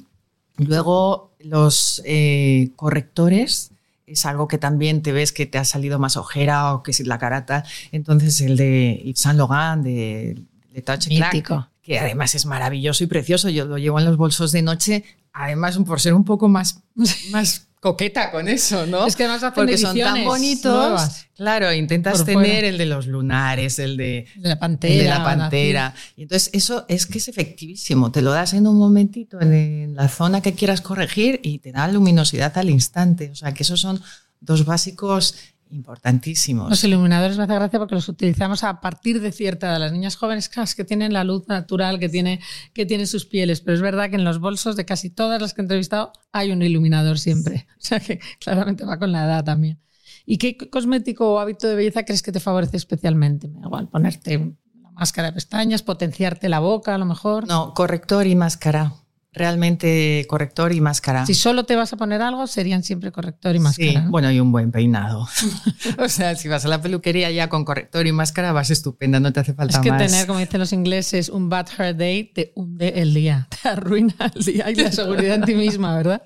luego, 0.58 1.27
los 1.40 2.02
eh, 2.04 2.70
correctores 2.76 3.72
es 4.06 4.24
algo 4.26 4.48
que 4.48 4.58
también 4.58 5.02
te 5.02 5.12
ves 5.12 5.32
que 5.32 5.46
te 5.46 5.58
ha 5.58 5.64
salido 5.64 5.98
más 5.98 6.16
ojera 6.16 6.74
o 6.74 6.82
que 6.82 6.92
si 6.92 7.04
la 7.04 7.18
carata. 7.18 7.64
Entonces, 7.92 8.40
el 8.40 8.56
de 8.56 9.02
Yves 9.04 9.20
Saint 9.20 9.38
Laurent, 9.38 9.84
de, 9.84 10.42
de 10.72 10.82
Touch 10.82 11.08
Mítico. 11.08 11.68
que 11.82 11.98
además 11.98 12.34
es 12.34 12.46
maravilloso 12.46 13.04
y 13.04 13.06
precioso. 13.06 13.50
Yo 13.50 13.66
lo 13.66 13.78
llevo 13.78 13.98
en 13.98 14.06
los 14.06 14.16
bolsos 14.16 14.50
de 14.52 14.62
noche, 14.62 15.04
además 15.32 15.78
por 15.78 16.00
ser 16.00 16.14
un 16.14 16.24
poco 16.24 16.48
más, 16.48 16.80
más 17.30 17.67
coqueta 17.80 18.30
con 18.30 18.48
eso, 18.48 18.86
¿no? 18.86 19.06
Es 19.06 19.16
que 19.16 19.24
además 19.24 19.42
hacen 19.42 19.54
Porque 19.54 19.78
son 19.78 19.96
tan 19.98 20.24
bonitos. 20.24 21.26
Claro, 21.34 21.72
intentas 21.72 22.24
tener 22.24 22.64
el 22.64 22.78
de 22.78 22.86
los 22.86 23.06
lunares, 23.06 23.78
el 23.78 23.96
de, 23.96 24.26
la 24.36 24.58
pantera. 24.58 25.02
de 25.02 25.08
la 25.08 25.24
pantera. 25.24 25.94
Y 26.16 26.22
entonces 26.22 26.50
eso 26.52 26.84
es 26.88 27.06
que 27.06 27.18
es 27.18 27.28
efectivísimo. 27.28 28.10
Te 28.10 28.22
lo 28.22 28.32
das 28.32 28.54
en 28.54 28.66
un 28.66 28.76
momentito 28.76 29.40
en 29.40 29.94
la 29.94 30.08
zona 30.08 30.40
que 30.40 30.54
quieras 30.54 30.80
corregir 30.80 31.40
y 31.42 31.58
te 31.60 31.70
da 31.70 31.86
luminosidad 31.88 32.56
al 32.58 32.70
instante. 32.70 33.30
O 33.30 33.34
sea, 33.36 33.54
que 33.54 33.62
esos 33.62 33.80
son 33.80 34.02
dos 34.40 34.64
básicos 34.64 35.34
importantísimos. 35.70 36.70
Los 36.70 36.82
iluminadores 36.84 37.36
me 37.36 37.44
hace 37.44 37.54
gracia 37.54 37.78
porque 37.78 37.94
los 37.94 38.08
utilizamos 38.08 38.64
a 38.64 38.80
partir 38.80 39.20
de 39.20 39.32
cierta 39.32 39.68
edad. 39.68 39.78
Las 39.78 39.92
niñas 39.92 40.16
jóvenes 40.16 40.48
que 40.48 40.84
tienen 40.84 41.12
la 41.12 41.24
luz 41.24 41.48
natural 41.48 41.98
que 41.98 42.08
tiene, 42.08 42.40
que 42.72 42.86
tiene 42.86 43.06
sus 43.06 43.26
pieles, 43.26 43.60
pero 43.60 43.74
es 43.74 43.80
verdad 43.80 44.10
que 44.10 44.16
en 44.16 44.24
los 44.24 44.40
bolsos 44.40 44.76
de 44.76 44.84
casi 44.84 45.10
todas 45.10 45.40
las 45.40 45.54
que 45.54 45.60
he 45.60 45.64
entrevistado 45.64 46.12
hay 46.32 46.52
un 46.52 46.62
iluminador 46.62 47.18
siempre. 47.18 47.66
O 47.78 47.88
sea 47.88 48.00
que 48.00 48.20
claramente 48.38 48.84
va 48.84 48.98
con 48.98 49.12
la 49.12 49.24
edad 49.24 49.44
también. 49.44 49.80
¿Y 50.26 50.36
qué 50.36 50.58
cosmético 50.58 51.32
o 51.32 51.38
hábito 51.38 51.68
de 51.68 51.74
belleza 51.74 52.04
crees 52.04 52.22
que 52.22 52.32
te 52.32 52.40
favorece 52.40 52.76
especialmente? 52.76 53.50
Igual 53.64 53.88
ponerte 53.88 54.54
máscara 54.92 55.28
de 55.28 55.34
pestañas, 55.34 55.82
potenciarte 55.82 56.50
la 56.50 56.58
boca 56.58 56.94
a 56.94 56.98
lo 56.98 57.06
mejor. 57.06 57.46
No, 57.46 57.72
corrector 57.72 58.26
y 58.26 58.34
máscara 58.34 58.92
realmente 59.38 60.24
corrector 60.28 60.72
y 60.72 60.80
máscara. 60.80 61.24
Si 61.26 61.34
solo 61.34 61.64
te 61.64 61.76
vas 61.76 61.92
a 61.92 61.96
poner 61.96 62.22
algo, 62.22 62.46
serían 62.46 62.82
siempre 62.82 63.12
corrector 63.12 63.56
y 63.56 63.58
máscara. 63.58 63.90
Sí, 63.90 63.98
bueno, 64.08 64.30
y 64.30 64.40
un 64.40 64.52
buen 64.52 64.70
peinado. 64.70 65.28
o 65.98 66.08
sea, 66.08 66.34
si 66.36 66.48
vas 66.48 66.64
a 66.64 66.68
la 66.68 66.82
peluquería 66.82 67.30
ya 67.30 67.48
con 67.48 67.64
corrector 67.64 68.06
y 68.06 68.12
máscara, 68.12 68.52
vas 68.52 68.70
estupenda, 68.70 69.20
no 69.20 69.32
te 69.32 69.40
hace 69.40 69.54
falta 69.54 69.78
más. 69.78 69.86
Es 69.86 69.92
que 69.92 69.98
tener, 69.98 70.26
como 70.26 70.38
dicen 70.38 70.60
los 70.60 70.72
ingleses, 70.72 71.28
un 71.28 71.48
bad 71.48 71.68
hair 71.78 71.96
day 71.96 72.24
te 72.24 72.52
hunde 72.54 73.00
el 73.00 73.14
día, 73.14 73.48
te 73.62 73.68
arruina 73.68 74.14
el 74.34 74.44
día 74.44 74.70
y 74.70 74.74
la 74.74 74.92
seguridad 74.92 75.36
en 75.36 75.42
ti 75.42 75.54
misma, 75.54 75.96
¿verdad? 75.96 76.22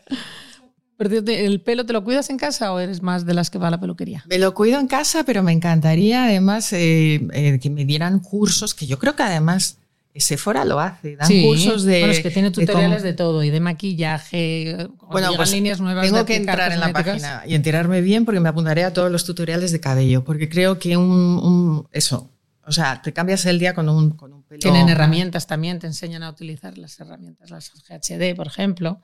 ¿El 0.99 1.61
pelo 1.63 1.85
te 1.85 1.93
lo 1.93 2.05
cuidas 2.05 2.31
en 2.31 2.39
casa 2.39 2.73
o 2.73 2.79
eres 2.79 3.03
más 3.03 3.27
de 3.27 3.35
las 3.35 3.51
que 3.51 3.59
va 3.59 3.69
a 3.69 3.71
la 3.73 3.81
peluquería? 3.81 4.25
Me 4.29 4.39
lo 4.39 4.55
cuido 4.55 4.79
en 4.79 4.87
casa, 4.87 5.25
pero 5.25 5.43
me 5.43 5.51
encantaría 5.51 6.27
además 6.27 6.73
eh, 6.73 7.27
eh, 7.33 7.59
que 7.61 7.71
me 7.71 7.85
dieran 7.85 8.21
cursos, 8.21 8.75
que 8.75 8.87
yo 8.87 8.99
creo 9.01 9.17
que 9.17 9.25
además 9.25 9.79
Sephora 10.21 10.65
lo 10.65 10.79
hace, 10.79 11.17
dan 11.17 11.29
cursos 11.43 11.85
de. 11.85 12.01
Bueno, 12.01 12.13
es 12.13 12.21
que 12.21 12.31
tiene 12.31 12.51
tutoriales 12.51 13.03
de, 13.03 13.15
todo 13.15 13.43
y 13.43 13.51
de 13.51 13.61
maquillaje. 13.61 14.89
Bueno, 15.11 15.31
pues 15.37 15.53
líneas 15.53 15.81
nuevas. 15.81 16.05
Tengo 16.05 16.25
que 16.27 16.37
entrar 16.37 16.71
en 16.73 16.81
la 16.81 16.93
página 16.93 17.43
y 17.47 17.55
enterarme 17.55 18.03
bien 18.03 18.25
porque 18.25 18.41
me 18.41 18.51
apuntaré 18.51 18.85
a 18.85 18.93
todos 18.93 19.11
los 19.11 19.25
tutoriales 19.25 19.73
de 19.73 19.81
cabello, 19.81 20.23
porque 20.23 20.49
creo 20.49 20.79
que 20.79 20.97
un, 20.97 21.89
eso, 21.93 22.31
o 22.67 22.73
sea, 22.73 23.01
te 23.01 23.13
cambias 23.13 23.47
el 23.47 23.59
día 23.59 23.75
con 23.75 23.89
un, 23.89 24.11
con 24.11 24.33
un 24.33 24.43
pelo. 24.43 24.61
Tienen 24.61 24.91
herramientas 24.91 25.47
también, 25.47 25.79
te 25.79 25.87
enseñan 25.87 26.23
a 26.23 26.31
utilizar 26.31 26.77
las 26.77 27.01
herramientas, 27.01 27.51
las 27.51 27.71
GHD, 27.71 28.37
por 28.37 28.49
ejemplo. 28.49 29.01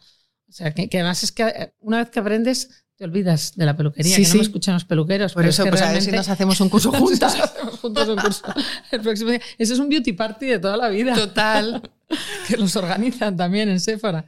O 0.48 0.52
sea, 0.52 0.72
que, 0.72 0.88
que 0.88 0.98
además 0.98 1.22
es 1.22 1.32
que 1.32 1.42
eh, 1.42 1.72
una 1.80 1.98
vez 1.98 2.10
que 2.10 2.20
aprendes, 2.20 2.84
te 2.98 3.04
olvidas 3.04 3.52
de 3.54 3.64
la 3.64 3.76
peluquería, 3.76 4.16
sí, 4.16 4.22
que 4.22 4.28
no 4.28 4.34
me 4.34 4.42
escuchan 4.42 4.74
los 4.74 4.84
peluqueros. 4.84 5.32
Por 5.32 5.46
eso, 5.46 5.64
pues 5.66 5.80
a 5.82 5.92
ver 5.92 6.02
si 6.02 6.10
nos 6.10 6.28
hacemos 6.28 6.60
un 6.60 6.68
curso 6.68 6.90
juntos. 6.98 7.32
juntos 7.80 8.08
un 8.08 8.16
curso 8.16 8.42
el 8.90 9.00
próximo 9.00 9.30
día. 9.30 9.40
Eso 9.56 9.74
es 9.74 9.78
un 9.78 9.88
beauty 9.88 10.14
party 10.14 10.46
de 10.46 10.58
toda 10.58 10.76
la 10.76 10.88
vida. 10.88 11.14
Total. 11.14 11.80
que 12.48 12.56
los 12.56 12.74
organizan 12.74 13.36
también 13.36 13.68
en 13.68 13.78
Sephora. 13.78 14.26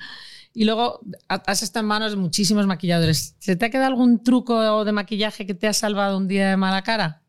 Y 0.54 0.64
luego 0.64 1.00
has 1.26 1.62
estado 1.64 1.83
en 1.83 1.88
manos 1.88 2.12
de 2.12 2.16
muchísimos 2.16 2.64
maquilladores. 2.66 3.35
¿Se 3.40 3.56
te 3.56 3.66
ha 3.66 3.70
quedado 3.70 3.88
algún 3.88 4.22
truco 4.22 4.85
de 4.85 4.92
maquillaje 4.92 5.46
que 5.46 5.54
te 5.54 5.66
ha 5.66 5.72
salvado 5.72 6.16
un 6.16 6.28
día 6.28 6.50
de 6.50 6.56
mala 6.56 6.83
cara? 6.83 7.22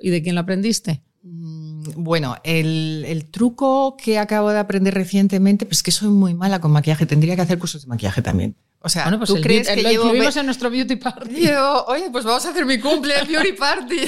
¿Y 0.00 0.10
de 0.10 0.22
quién 0.22 0.36
lo 0.36 0.42
aprendiste? 0.42 1.02
Mm, 1.22 1.82
bueno, 1.96 2.36
el, 2.44 3.04
el, 3.06 3.24
truco 3.30 3.96
que 3.96 4.18
acabo 4.18 4.50
de 4.50 4.58
aprender 4.58 4.94
recientemente, 4.94 5.66
pues 5.66 5.82
que 5.82 5.90
soy 5.90 6.08
muy 6.08 6.34
mala 6.34 6.60
con 6.60 6.70
maquillaje, 6.70 7.06
tendría 7.06 7.36
que 7.36 7.42
hacer 7.42 7.58
cursos 7.58 7.82
de 7.82 7.88
maquillaje 7.88 8.22
también. 8.22 8.56
O 8.82 8.88
sea, 8.88 9.04
bueno, 9.04 9.18
pues 9.18 9.28
¿tú 9.28 9.40
crees 9.42 9.68
que 9.68 9.82
lo 9.82 9.92
incluimos 9.92 10.36
en 10.36 10.46
nuestro 10.46 10.70
beauty 10.70 10.96
party? 10.96 11.48
oye, 11.86 12.10
pues 12.10 12.24
vamos 12.24 12.44
a 12.46 12.50
hacer 12.50 12.64
mi 12.64 12.78
cumple 12.78 13.14
beauty 13.28 13.52
party. 13.52 14.00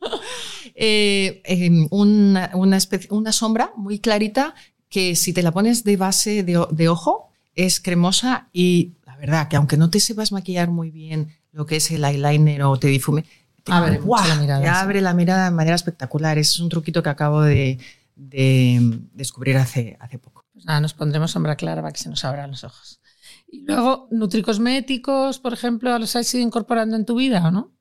eh, 0.74 1.42
em, 1.44 1.88
una, 1.90 2.50
una, 2.54 2.78
una, 3.10 3.32
sombra 3.32 3.72
muy 3.76 3.98
clarita 3.98 4.54
que 4.88 5.16
si 5.16 5.32
te 5.32 5.42
la 5.42 5.50
pones 5.50 5.82
de 5.82 5.96
base 5.96 6.44
de, 6.44 6.64
de, 6.70 6.88
ojo 6.88 7.32
es 7.56 7.80
cremosa 7.80 8.48
y 8.52 8.92
la 9.04 9.16
verdad 9.16 9.48
que 9.48 9.56
aunque 9.56 9.76
no 9.76 9.90
te 9.90 9.98
sepas 9.98 10.30
maquillar 10.30 10.70
muy 10.70 10.92
bien 10.92 11.36
lo 11.50 11.66
que 11.66 11.76
es 11.76 11.90
el 11.90 12.04
eyeliner 12.04 12.62
o 12.62 12.76
te 12.78 12.86
difume, 12.86 13.24
te 13.64 13.72
abre, 13.72 13.98
la 13.98 14.36
mirada, 14.36 14.62
te 14.62 14.68
abre 14.68 15.00
la 15.00 15.14
mirada 15.14 15.46
de 15.46 15.50
manera 15.50 15.74
espectacular. 15.74 16.38
Ese 16.38 16.52
es 16.52 16.60
un 16.60 16.68
truquito 16.68 17.02
que 17.02 17.08
acabo 17.08 17.42
de, 17.42 17.78
de 18.14 19.00
descubrir 19.12 19.56
hace, 19.56 19.96
hace 19.98 20.18
poco. 20.18 20.44
Pues 20.52 20.66
nada, 20.66 20.80
nos 20.80 20.94
pondremos 20.94 21.32
sombra 21.32 21.56
clara 21.56 21.82
para 21.82 21.92
que 21.92 21.98
se 21.98 22.08
nos 22.08 22.24
abran 22.24 22.52
los 22.52 22.62
ojos. 22.62 23.00
Y 23.54 23.60
luego, 23.60 24.08
nutricosméticos, 24.10 25.38
por 25.38 25.52
ejemplo, 25.52 25.96
¿los 25.96 26.16
has 26.16 26.34
ido 26.34 26.42
incorporando 26.42 26.96
en 26.96 27.04
tu 27.04 27.14
vida 27.14 27.46
o 27.46 27.52
no? 27.52 27.72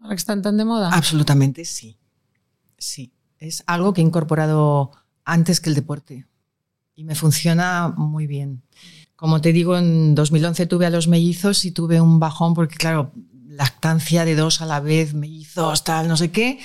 Ahora 0.00 0.14
que 0.14 0.20
están 0.20 0.40
tan 0.40 0.56
de 0.56 0.64
moda. 0.64 0.90
Absolutamente 0.92 1.64
sí. 1.64 1.98
Sí. 2.78 3.12
Es 3.40 3.64
algo 3.66 3.92
que 3.92 4.02
he 4.02 4.04
incorporado 4.04 4.92
antes 5.24 5.60
que 5.60 5.68
el 5.68 5.74
deporte 5.74 6.28
y 6.94 7.02
me 7.02 7.16
funciona 7.16 7.88
muy 7.88 8.28
bien. 8.28 8.62
Como 9.16 9.40
te 9.40 9.52
digo, 9.52 9.76
en 9.76 10.14
2011 10.14 10.66
tuve 10.66 10.86
a 10.86 10.90
los 10.90 11.08
mellizos 11.08 11.64
y 11.64 11.72
tuve 11.72 12.00
un 12.00 12.20
bajón 12.20 12.54
porque, 12.54 12.76
claro, 12.76 13.10
lactancia 13.48 14.24
de 14.24 14.36
dos 14.36 14.60
a 14.62 14.66
la 14.66 14.78
vez, 14.78 15.12
mellizos, 15.12 15.82
tal, 15.82 16.06
no 16.06 16.16
sé 16.16 16.30
qué, 16.30 16.60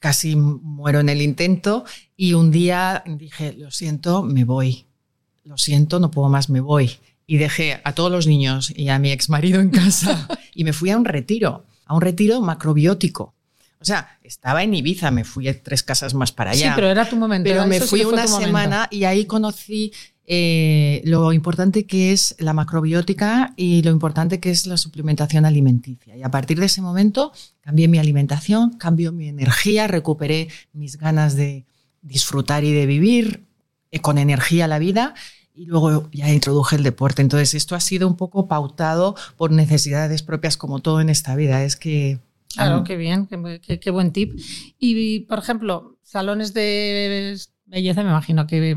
casi 0.00 0.36
muero 0.36 1.00
en 1.00 1.08
el 1.08 1.22
intento 1.22 1.86
y 2.14 2.34
un 2.34 2.50
día 2.50 3.04
dije, 3.06 3.54
lo 3.54 3.70
siento, 3.70 4.22
me 4.22 4.44
voy. 4.44 4.84
Lo 5.44 5.56
siento, 5.56 5.98
no 5.98 6.10
puedo 6.10 6.28
más, 6.28 6.50
me 6.50 6.60
voy 6.60 6.90
y 7.26 7.36
dejé 7.38 7.80
a 7.84 7.94
todos 7.94 8.10
los 8.10 8.26
niños 8.26 8.72
y 8.74 8.88
a 8.88 8.98
mi 8.98 9.10
ex 9.10 9.28
marido 9.28 9.60
en 9.60 9.70
casa 9.70 10.28
y 10.54 10.64
me 10.64 10.72
fui 10.72 10.90
a 10.90 10.96
un 10.96 11.04
retiro, 11.04 11.64
a 11.86 11.94
un 11.94 12.00
retiro 12.00 12.40
macrobiótico. 12.40 13.34
O 13.80 13.84
sea, 13.84 14.18
estaba 14.22 14.62
en 14.62 14.74
Ibiza, 14.74 15.10
me 15.10 15.24
fui 15.24 15.48
a 15.48 15.60
tres 15.60 15.82
casas 15.82 16.14
más 16.14 16.30
para 16.30 16.52
allá. 16.52 16.68
Sí, 16.68 16.72
pero 16.76 16.88
era 16.88 17.08
tu 17.08 17.16
momento. 17.16 17.50
Pero 17.50 17.66
me 17.66 17.80
fui 17.80 18.04
una 18.04 18.28
semana 18.28 18.86
y 18.92 19.04
ahí 19.04 19.24
conocí 19.24 19.92
eh, 20.24 21.02
lo 21.04 21.32
importante 21.32 21.84
que 21.84 22.12
es 22.12 22.36
la 22.38 22.52
macrobiótica 22.52 23.54
y 23.56 23.82
lo 23.82 23.90
importante 23.90 24.38
que 24.38 24.50
es 24.50 24.66
la 24.68 24.76
suplementación 24.76 25.44
alimenticia. 25.44 26.16
Y 26.16 26.22
a 26.22 26.30
partir 26.30 26.60
de 26.60 26.66
ese 26.66 26.80
momento 26.80 27.32
cambié 27.60 27.88
mi 27.88 27.98
alimentación, 27.98 28.78
cambió 28.78 29.10
mi 29.10 29.28
energía, 29.28 29.88
recuperé 29.88 30.48
mis 30.72 30.96
ganas 30.96 31.34
de 31.34 31.64
disfrutar 32.02 32.62
y 32.62 32.72
de 32.72 32.86
vivir 32.86 33.44
eh, 33.90 33.98
con 33.98 34.16
energía 34.16 34.68
la 34.68 34.78
vida 34.78 35.14
y 35.54 35.66
luego 35.66 36.08
ya 36.12 36.30
introduje 36.30 36.76
el 36.76 36.82
deporte. 36.82 37.22
Entonces, 37.22 37.54
esto 37.54 37.74
ha 37.74 37.80
sido 37.80 38.08
un 38.08 38.16
poco 38.16 38.48
pautado 38.48 39.14
por 39.36 39.50
necesidades 39.50 40.22
propias, 40.22 40.56
como 40.56 40.80
todo 40.80 41.00
en 41.00 41.08
esta 41.08 41.36
vida. 41.36 41.64
Es 41.64 41.76
que. 41.76 42.20
Claro, 42.54 42.84
qué 42.84 42.96
bien, 42.96 43.26
qué, 43.26 43.90
buen 43.90 44.12
tip. 44.12 44.38
Y, 44.78 45.20
por 45.20 45.38
ejemplo, 45.38 45.98
salones 46.02 46.52
de 46.52 47.38
belleza, 47.66 48.02
me 48.02 48.10
imagino 48.10 48.46
que 48.46 48.76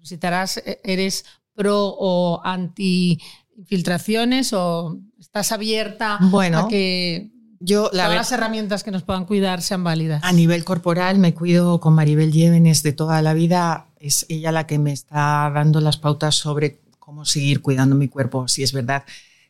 visitarás, 0.00 0.58
e, 0.58 0.80
¿eres 0.84 1.24
pro 1.54 1.94
o 1.98 2.42
anti 2.44 3.18
infiltraciones 3.56 4.52
o 4.52 5.00
estás 5.18 5.52
abierta 5.52 6.18
a 6.20 6.68
que 6.68 7.30
yo, 7.60 7.88
la 7.92 8.04
todas 8.04 8.16
las 8.16 8.32
herramientas 8.32 8.84
que 8.84 8.90
nos 8.90 9.04
puedan 9.04 9.24
cuidar 9.24 9.62
sean 9.62 9.84
válidas? 9.84 10.22
A 10.22 10.32
nivel 10.32 10.64
corporal 10.64 11.18
me 11.18 11.32
cuido 11.32 11.80
con 11.80 11.94
Maribel 11.94 12.30
Llévenes 12.30 12.82
de 12.82 12.92
toda 12.92 13.22
la 13.22 13.32
vida 13.32 13.86
es 14.06 14.26
ella 14.28 14.52
la 14.52 14.66
que 14.66 14.78
me 14.78 14.92
está 14.92 15.50
dando 15.54 15.80
las 15.80 15.96
pautas 15.96 16.34
sobre 16.34 16.80
cómo 16.98 17.24
seguir 17.24 17.62
cuidando 17.62 17.96
mi 17.96 18.08
cuerpo. 18.08 18.48
Si 18.48 18.62
es 18.62 18.72
verdad 18.72 19.04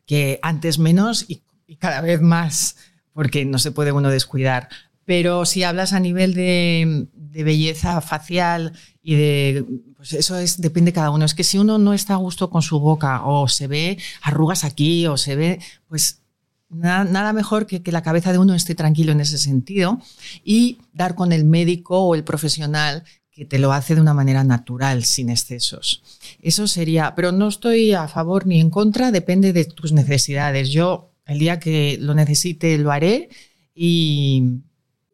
que 0.07 0.39
antes 0.43 0.79
menos 0.79 1.27
y 1.29 1.43
cada 1.79 2.01
vez 2.01 2.21
más, 2.21 2.77
porque 3.15 3.45
no 3.47 3.59
se 3.59 3.73
puede 3.73 3.93
uno 3.93 4.11
descuidar. 4.11 4.69
Pero 5.07 5.45
si 5.47 5.63
hablas 5.63 5.93
a 5.93 6.01
nivel 6.01 6.35
de, 6.35 7.07
belleza 7.15 8.01
facial 8.01 8.73
y 9.03 9.15
de, 9.15 9.65
pues 9.97 10.13
eso 10.13 10.37
es, 10.37 10.61
depende 10.61 10.91
de 10.91 10.95
cada 10.95 11.11
uno. 11.11 11.25
Es 11.25 11.35
que 11.35 11.45
si 11.45 11.59
uno 11.59 11.79
no 11.79 11.95
está 11.95 12.15
a 12.15 12.19
gusto 12.19 12.51
con 12.51 12.63
su 12.63 12.81
boca 12.81 13.25
o 13.25 13.49
se 13.49 13.67
ve 13.67 13.99
arrugas 14.23 14.65
aquí 14.65 15.07
o 15.07 15.17
se 15.17 15.37
ve, 15.37 15.59
pues 15.89 16.23
nada, 16.69 17.33
mejor 17.33 17.67
que 17.67 17.83
que 17.83 17.93
la 17.93 18.03
cabeza 18.03 18.33
de 18.33 18.39
uno 18.39 18.55
esté 18.55 18.75
tranquilo 18.75 19.13
en 19.13 19.21
ese 19.21 19.39
sentido 19.39 20.01
y 20.43 20.79
dar 20.93 21.15
con 21.15 21.33
el 21.33 21.45
médico 21.45 22.01
o 22.01 22.15
el 22.15 22.25
profesional 22.25 23.05
que 23.35 23.45
te 23.45 23.59
lo 23.59 23.73
hace 23.73 23.97
de 23.97 24.01
una 24.01 24.15
manera 24.15 24.45
natural, 24.45 25.05
sin 25.05 25.29
excesos. 25.29 26.03
Eso 26.41 26.69
sería, 26.69 27.15
pero 27.17 27.33
no 27.33 27.49
estoy 27.49 27.93
a 27.93 28.07
favor 28.07 28.47
ni 28.47 28.61
en 28.61 28.71
contra, 28.71 29.11
depende 29.11 29.53
de 29.53 29.65
tus 29.65 29.93
necesidades. 29.93 30.71
Yo 30.71 31.11
el 31.27 31.39
día 31.39 31.59
que 31.59 31.99
lo 32.01 32.15
necesite 32.15 32.79
lo 32.79 32.93
haré 32.93 33.29
y 33.75 34.61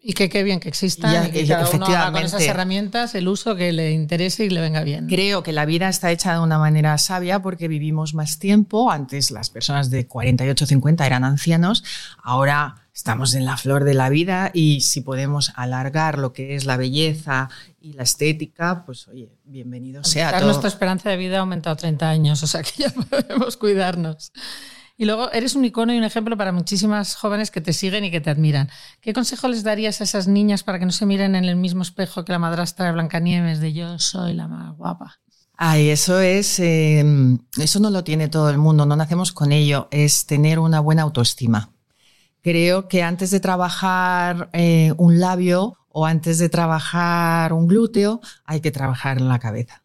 y 0.03 0.15
que 0.15 0.31
qué 0.31 0.43
bien 0.43 0.61
que 0.61 0.69
existan 0.71 1.27
y 1.27 1.31
que 1.31 1.47
cada 1.47 1.69
uno 1.69 1.85
haga 1.85 2.13
con 2.13 2.23
esas 2.23 2.43
herramientas 2.43 3.15
el 3.15 3.29
uso 3.29 3.55
que 3.55 3.71
le 3.71 3.93
interese 3.93 4.47
y 4.47 4.51
le 4.51 4.61
venga 4.61 4.83
bien. 4.83 5.07
Creo 5.09 5.43
que 5.43 5.53
la 5.53 5.67
vida 5.67 5.91
está 5.91 6.11
hecha 6.11 6.33
de 6.33 6.41
una 6.41 6.59
manera 6.59 6.97
sabia 6.97 7.43
porque 7.43 7.69
vivimos 7.69 8.15
más 8.15 8.39
tiempo. 8.39 8.91
Antes 8.91 9.31
las 9.31 9.51
personas 9.51 9.91
de 9.91 10.07
48 10.07 10.65
50 10.65 11.07
eran 11.07 11.25
ancianos, 11.25 11.85
ahora 12.23 12.80
estamos 12.95 13.35
en 13.35 13.45
la 13.45 13.57
flor 13.57 13.85
de 13.85 13.95
la 13.95 14.09
vida 14.09 14.51
y 14.53 14.81
si 14.81 15.01
podemos 15.01 15.53
alargar 15.57 16.19
lo 16.19 16.33
que 16.33 16.55
es 16.55 16.65
la 16.65 16.77
belleza 16.77 17.49
y 17.81 17.93
la 17.93 18.03
estética, 18.03 18.85
pues 18.85 19.09
oye, 19.09 19.31
bienvenido 19.45 20.05
sea. 20.05 20.33
Todo. 20.33 20.47
Nuestra 20.47 20.69
esperanza 20.69 21.11
de 21.11 21.17
vida 21.17 21.37
ha 21.37 21.41
aumentado 21.41 21.77
30 21.77 22.09
años, 22.09 22.43
o 22.43 22.47
sea 22.47 22.63
que 22.63 22.73
ya 22.83 22.91
podemos 23.11 23.57
cuidarnos. 23.57 24.33
Y 25.01 25.07
luego 25.07 25.33
eres 25.33 25.55
un 25.55 25.65
icono 25.65 25.95
y 25.95 25.99
un 25.99 26.05
ejemplo 26.05 26.37
para 26.37 26.53
muchísimas 26.53 27.17
jóvenes 27.17 27.51
que 27.51 27.63
te 27.63 27.73
siguen 27.73 28.05
y 28.05 28.11
que 28.11 28.21
te 28.21 28.29
admiran. 28.29 28.69
¿Qué 29.01 29.15
consejo 29.15 29.49
les 29.49 29.63
darías 29.63 30.03
a 30.03 30.05
esas 30.05 30.29
niñas 30.29 30.63
para 30.63 30.79
que 30.79 30.85
no 30.85 30.93
se 30.93 31.07
miren 31.07 31.35
en 31.37 31.47
el 31.47 31.57
mismo 31.57 31.81
espejo 31.81 32.23
que 32.27 32.33
la 32.33 32.39
madrastra 32.39 32.85
de 32.85 32.93
Blancanieves 32.93 33.61
de 33.61 33.73
yo 33.73 33.99
soy 33.99 34.35
la 34.35 34.47
más 34.47 34.77
guapa? 34.77 35.19
Ay, 35.57 35.89
eso 35.89 36.21
es, 36.21 36.59
em, 36.59 37.39
eso 37.59 37.81
no 37.81 37.89
lo 37.89 38.05
tiene 38.05 38.29
todo 38.29 38.51
el 38.51 38.59
mundo, 38.59 38.85
no 38.85 38.95
nacemos 38.95 39.33
con 39.33 39.53
ello, 39.53 39.89
es 39.91 40.27
tener 40.27 40.59
una 40.59 40.81
buena 40.81 41.03
autoestima. 41.03 41.71
Creo 42.43 42.89
que 42.89 43.03
antes 43.03 43.31
de 43.31 43.41
trabajar 43.41 44.49
eh, 44.53 44.93
un 44.97 45.21
labio 45.21 45.77
o 45.89 46.07
antes 46.07 46.39
de 46.39 46.49
trabajar 46.49 47.53
un 47.53 47.67
glúteo, 47.67 48.21
hay 48.45 48.61
que 48.61 48.71
trabajar 48.71 49.19
en 49.19 49.29
la 49.29 49.39
cabeza. 49.39 49.83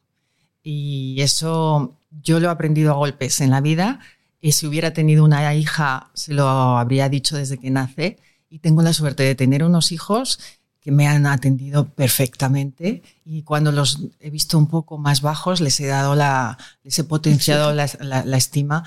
Y 0.63 1.17
eso 1.19 1.97
yo 2.23 2.39
lo 2.39 2.47
he 2.47 2.51
aprendido 2.51 2.91
a 2.91 2.95
golpes 2.95 3.41
en 3.41 3.51
la 3.51 3.61
vida 3.61 3.99
y 4.39 4.51
si 4.51 4.67
hubiera 4.67 4.93
tenido 4.93 5.23
una 5.23 5.53
hija, 5.55 6.11
se 6.13 6.33
lo 6.33 6.47
habría 6.47 7.09
dicho 7.09 7.35
desde 7.35 7.57
que 7.57 7.71
nace. 7.71 8.19
Y 8.49 8.59
tengo 8.59 8.83
la 8.83 8.93
suerte 8.93 9.23
de 9.23 9.33
tener 9.33 9.63
unos 9.63 9.91
hijos 9.91 10.39
que 10.85 10.91
me 10.91 11.07
han 11.07 11.25
atendido 11.25 11.87
perfectamente 11.87 13.01
y 13.25 13.41
cuando 13.41 13.71
los 13.71 14.01
he 14.19 14.29
visto 14.29 14.55
un 14.55 14.67
poco 14.67 14.99
más 14.99 15.21
bajos 15.21 15.59
les 15.59 15.79
he 15.79 15.87
dado 15.87 16.13
la, 16.13 16.59
les 16.83 16.99
he 16.99 17.03
potenciado 17.03 17.73
la, 17.73 17.89
la, 17.99 18.37
estima 18.37 18.83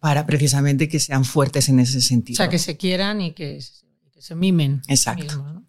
para 0.00 0.26
precisamente 0.26 0.88
que 0.88 0.98
sean 0.98 1.24
fuertes 1.24 1.68
en 1.68 1.80
ese 1.80 2.00
sentido. 2.00 2.34
O 2.34 2.38
sea, 2.38 2.48
que 2.48 2.58
se 2.58 2.76
quieran 2.76 3.20
y 3.20 3.32
que, 3.32 3.60
se 4.18 4.34
mimen. 4.34 4.82
Exacto. 4.88 5.64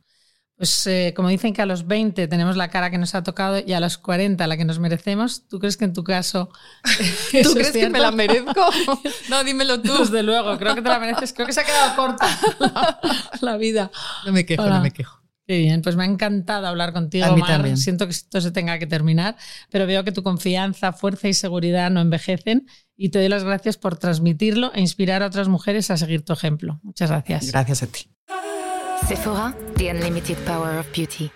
Pues 0.62 0.86
eh, 0.86 1.13
como 1.15 1.30
dicen 1.30 1.54
que 1.54 1.62
a 1.63 1.65
los 1.65 1.88
20 1.88 2.28
tenemos 2.28 2.56
la 2.56 2.70
cara 2.70 2.91
que 2.91 3.00
nos 3.00 3.15
ha 3.15 3.24
tocado 3.24 3.58
y 3.65 3.74
a 3.74 3.80
los 3.80 3.98
40 3.98 4.46
la 4.46 4.58
que 4.58 4.63
nos 4.63 4.78
merecemos, 4.78 5.48
¿tú 5.48 5.58
crees 5.58 5.76
que 5.76 5.86
en 5.86 5.94
tu 5.94 6.04
caso... 6.04 6.50
¿Tú 7.44 7.54
crees 7.54 7.72
que 7.72 7.89
me 7.89 8.00
la 8.00 8.12
merezco? 8.12 8.54
no, 9.30 9.44
dímelo 9.44 9.82
tú. 9.82 9.98
Desde 9.98 10.22
luego, 10.22 10.58
creo 10.60 10.76
que 10.76 10.84
te 10.84 10.89
la 10.89 11.00
mereces. 11.00 11.34
Creo 11.34 11.48
que 11.48 11.54
se 11.54 11.62
ha 11.62 11.63
quedado 11.63 11.96
corta 11.96 12.28
la, 13.41 13.58
vida. 13.58 13.89
No 14.24 14.34
me 14.34 14.46
quejo, 14.46 14.70
no 14.70 14.82
me 14.82 14.91
quejo. 14.91 15.21
Qué 15.52 15.58
bien, 15.58 15.82
pues 15.82 15.98
me 15.98 16.04
ha 16.04 16.06
encantado 16.06 16.66
hablar 16.66 16.94
contigo, 16.94 17.26
a 17.26 17.36
mí 17.36 17.42
También. 17.42 17.76
Siento 17.76 18.06
que 18.06 18.12
esto 18.12 18.40
se 18.40 18.52
tenga 18.52 18.80
que 18.80 18.88
terminar, 18.88 19.36
pero 19.70 19.86
veo 19.86 20.06
que 20.06 20.14
tu 20.14 20.24
confianza, 20.24 20.94
fuerza 20.94 21.28
y 21.28 21.34
seguridad 21.34 21.92
no 21.92 22.00
envejecen 22.00 22.68
y 22.96 23.10
te 23.10 23.20
doy 23.20 23.28
las 23.28 23.44
gracias 23.44 23.76
por 23.76 23.98
transmitirlo 23.98 24.72
e 24.74 24.80
inspirar 24.80 25.24
a 25.24 25.26
otras 25.26 25.50
mujeres 25.50 25.92
a 25.92 25.98
seguir 25.98 26.24
tu 26.24 26.32
ejemplo. 26.32 26.80
Muchas 26.84 27.10
gracias. 27.10 27.52
Gracias 27.52 27.84
a 27.84 27.88
ti. 27.88 28.10
Sephora, 29.06 29.54
the 29.76 29.92
unlimited 29.92 30.38
power 30.46 30.80
of 30.80 30.90
beauty. 30.96 31.30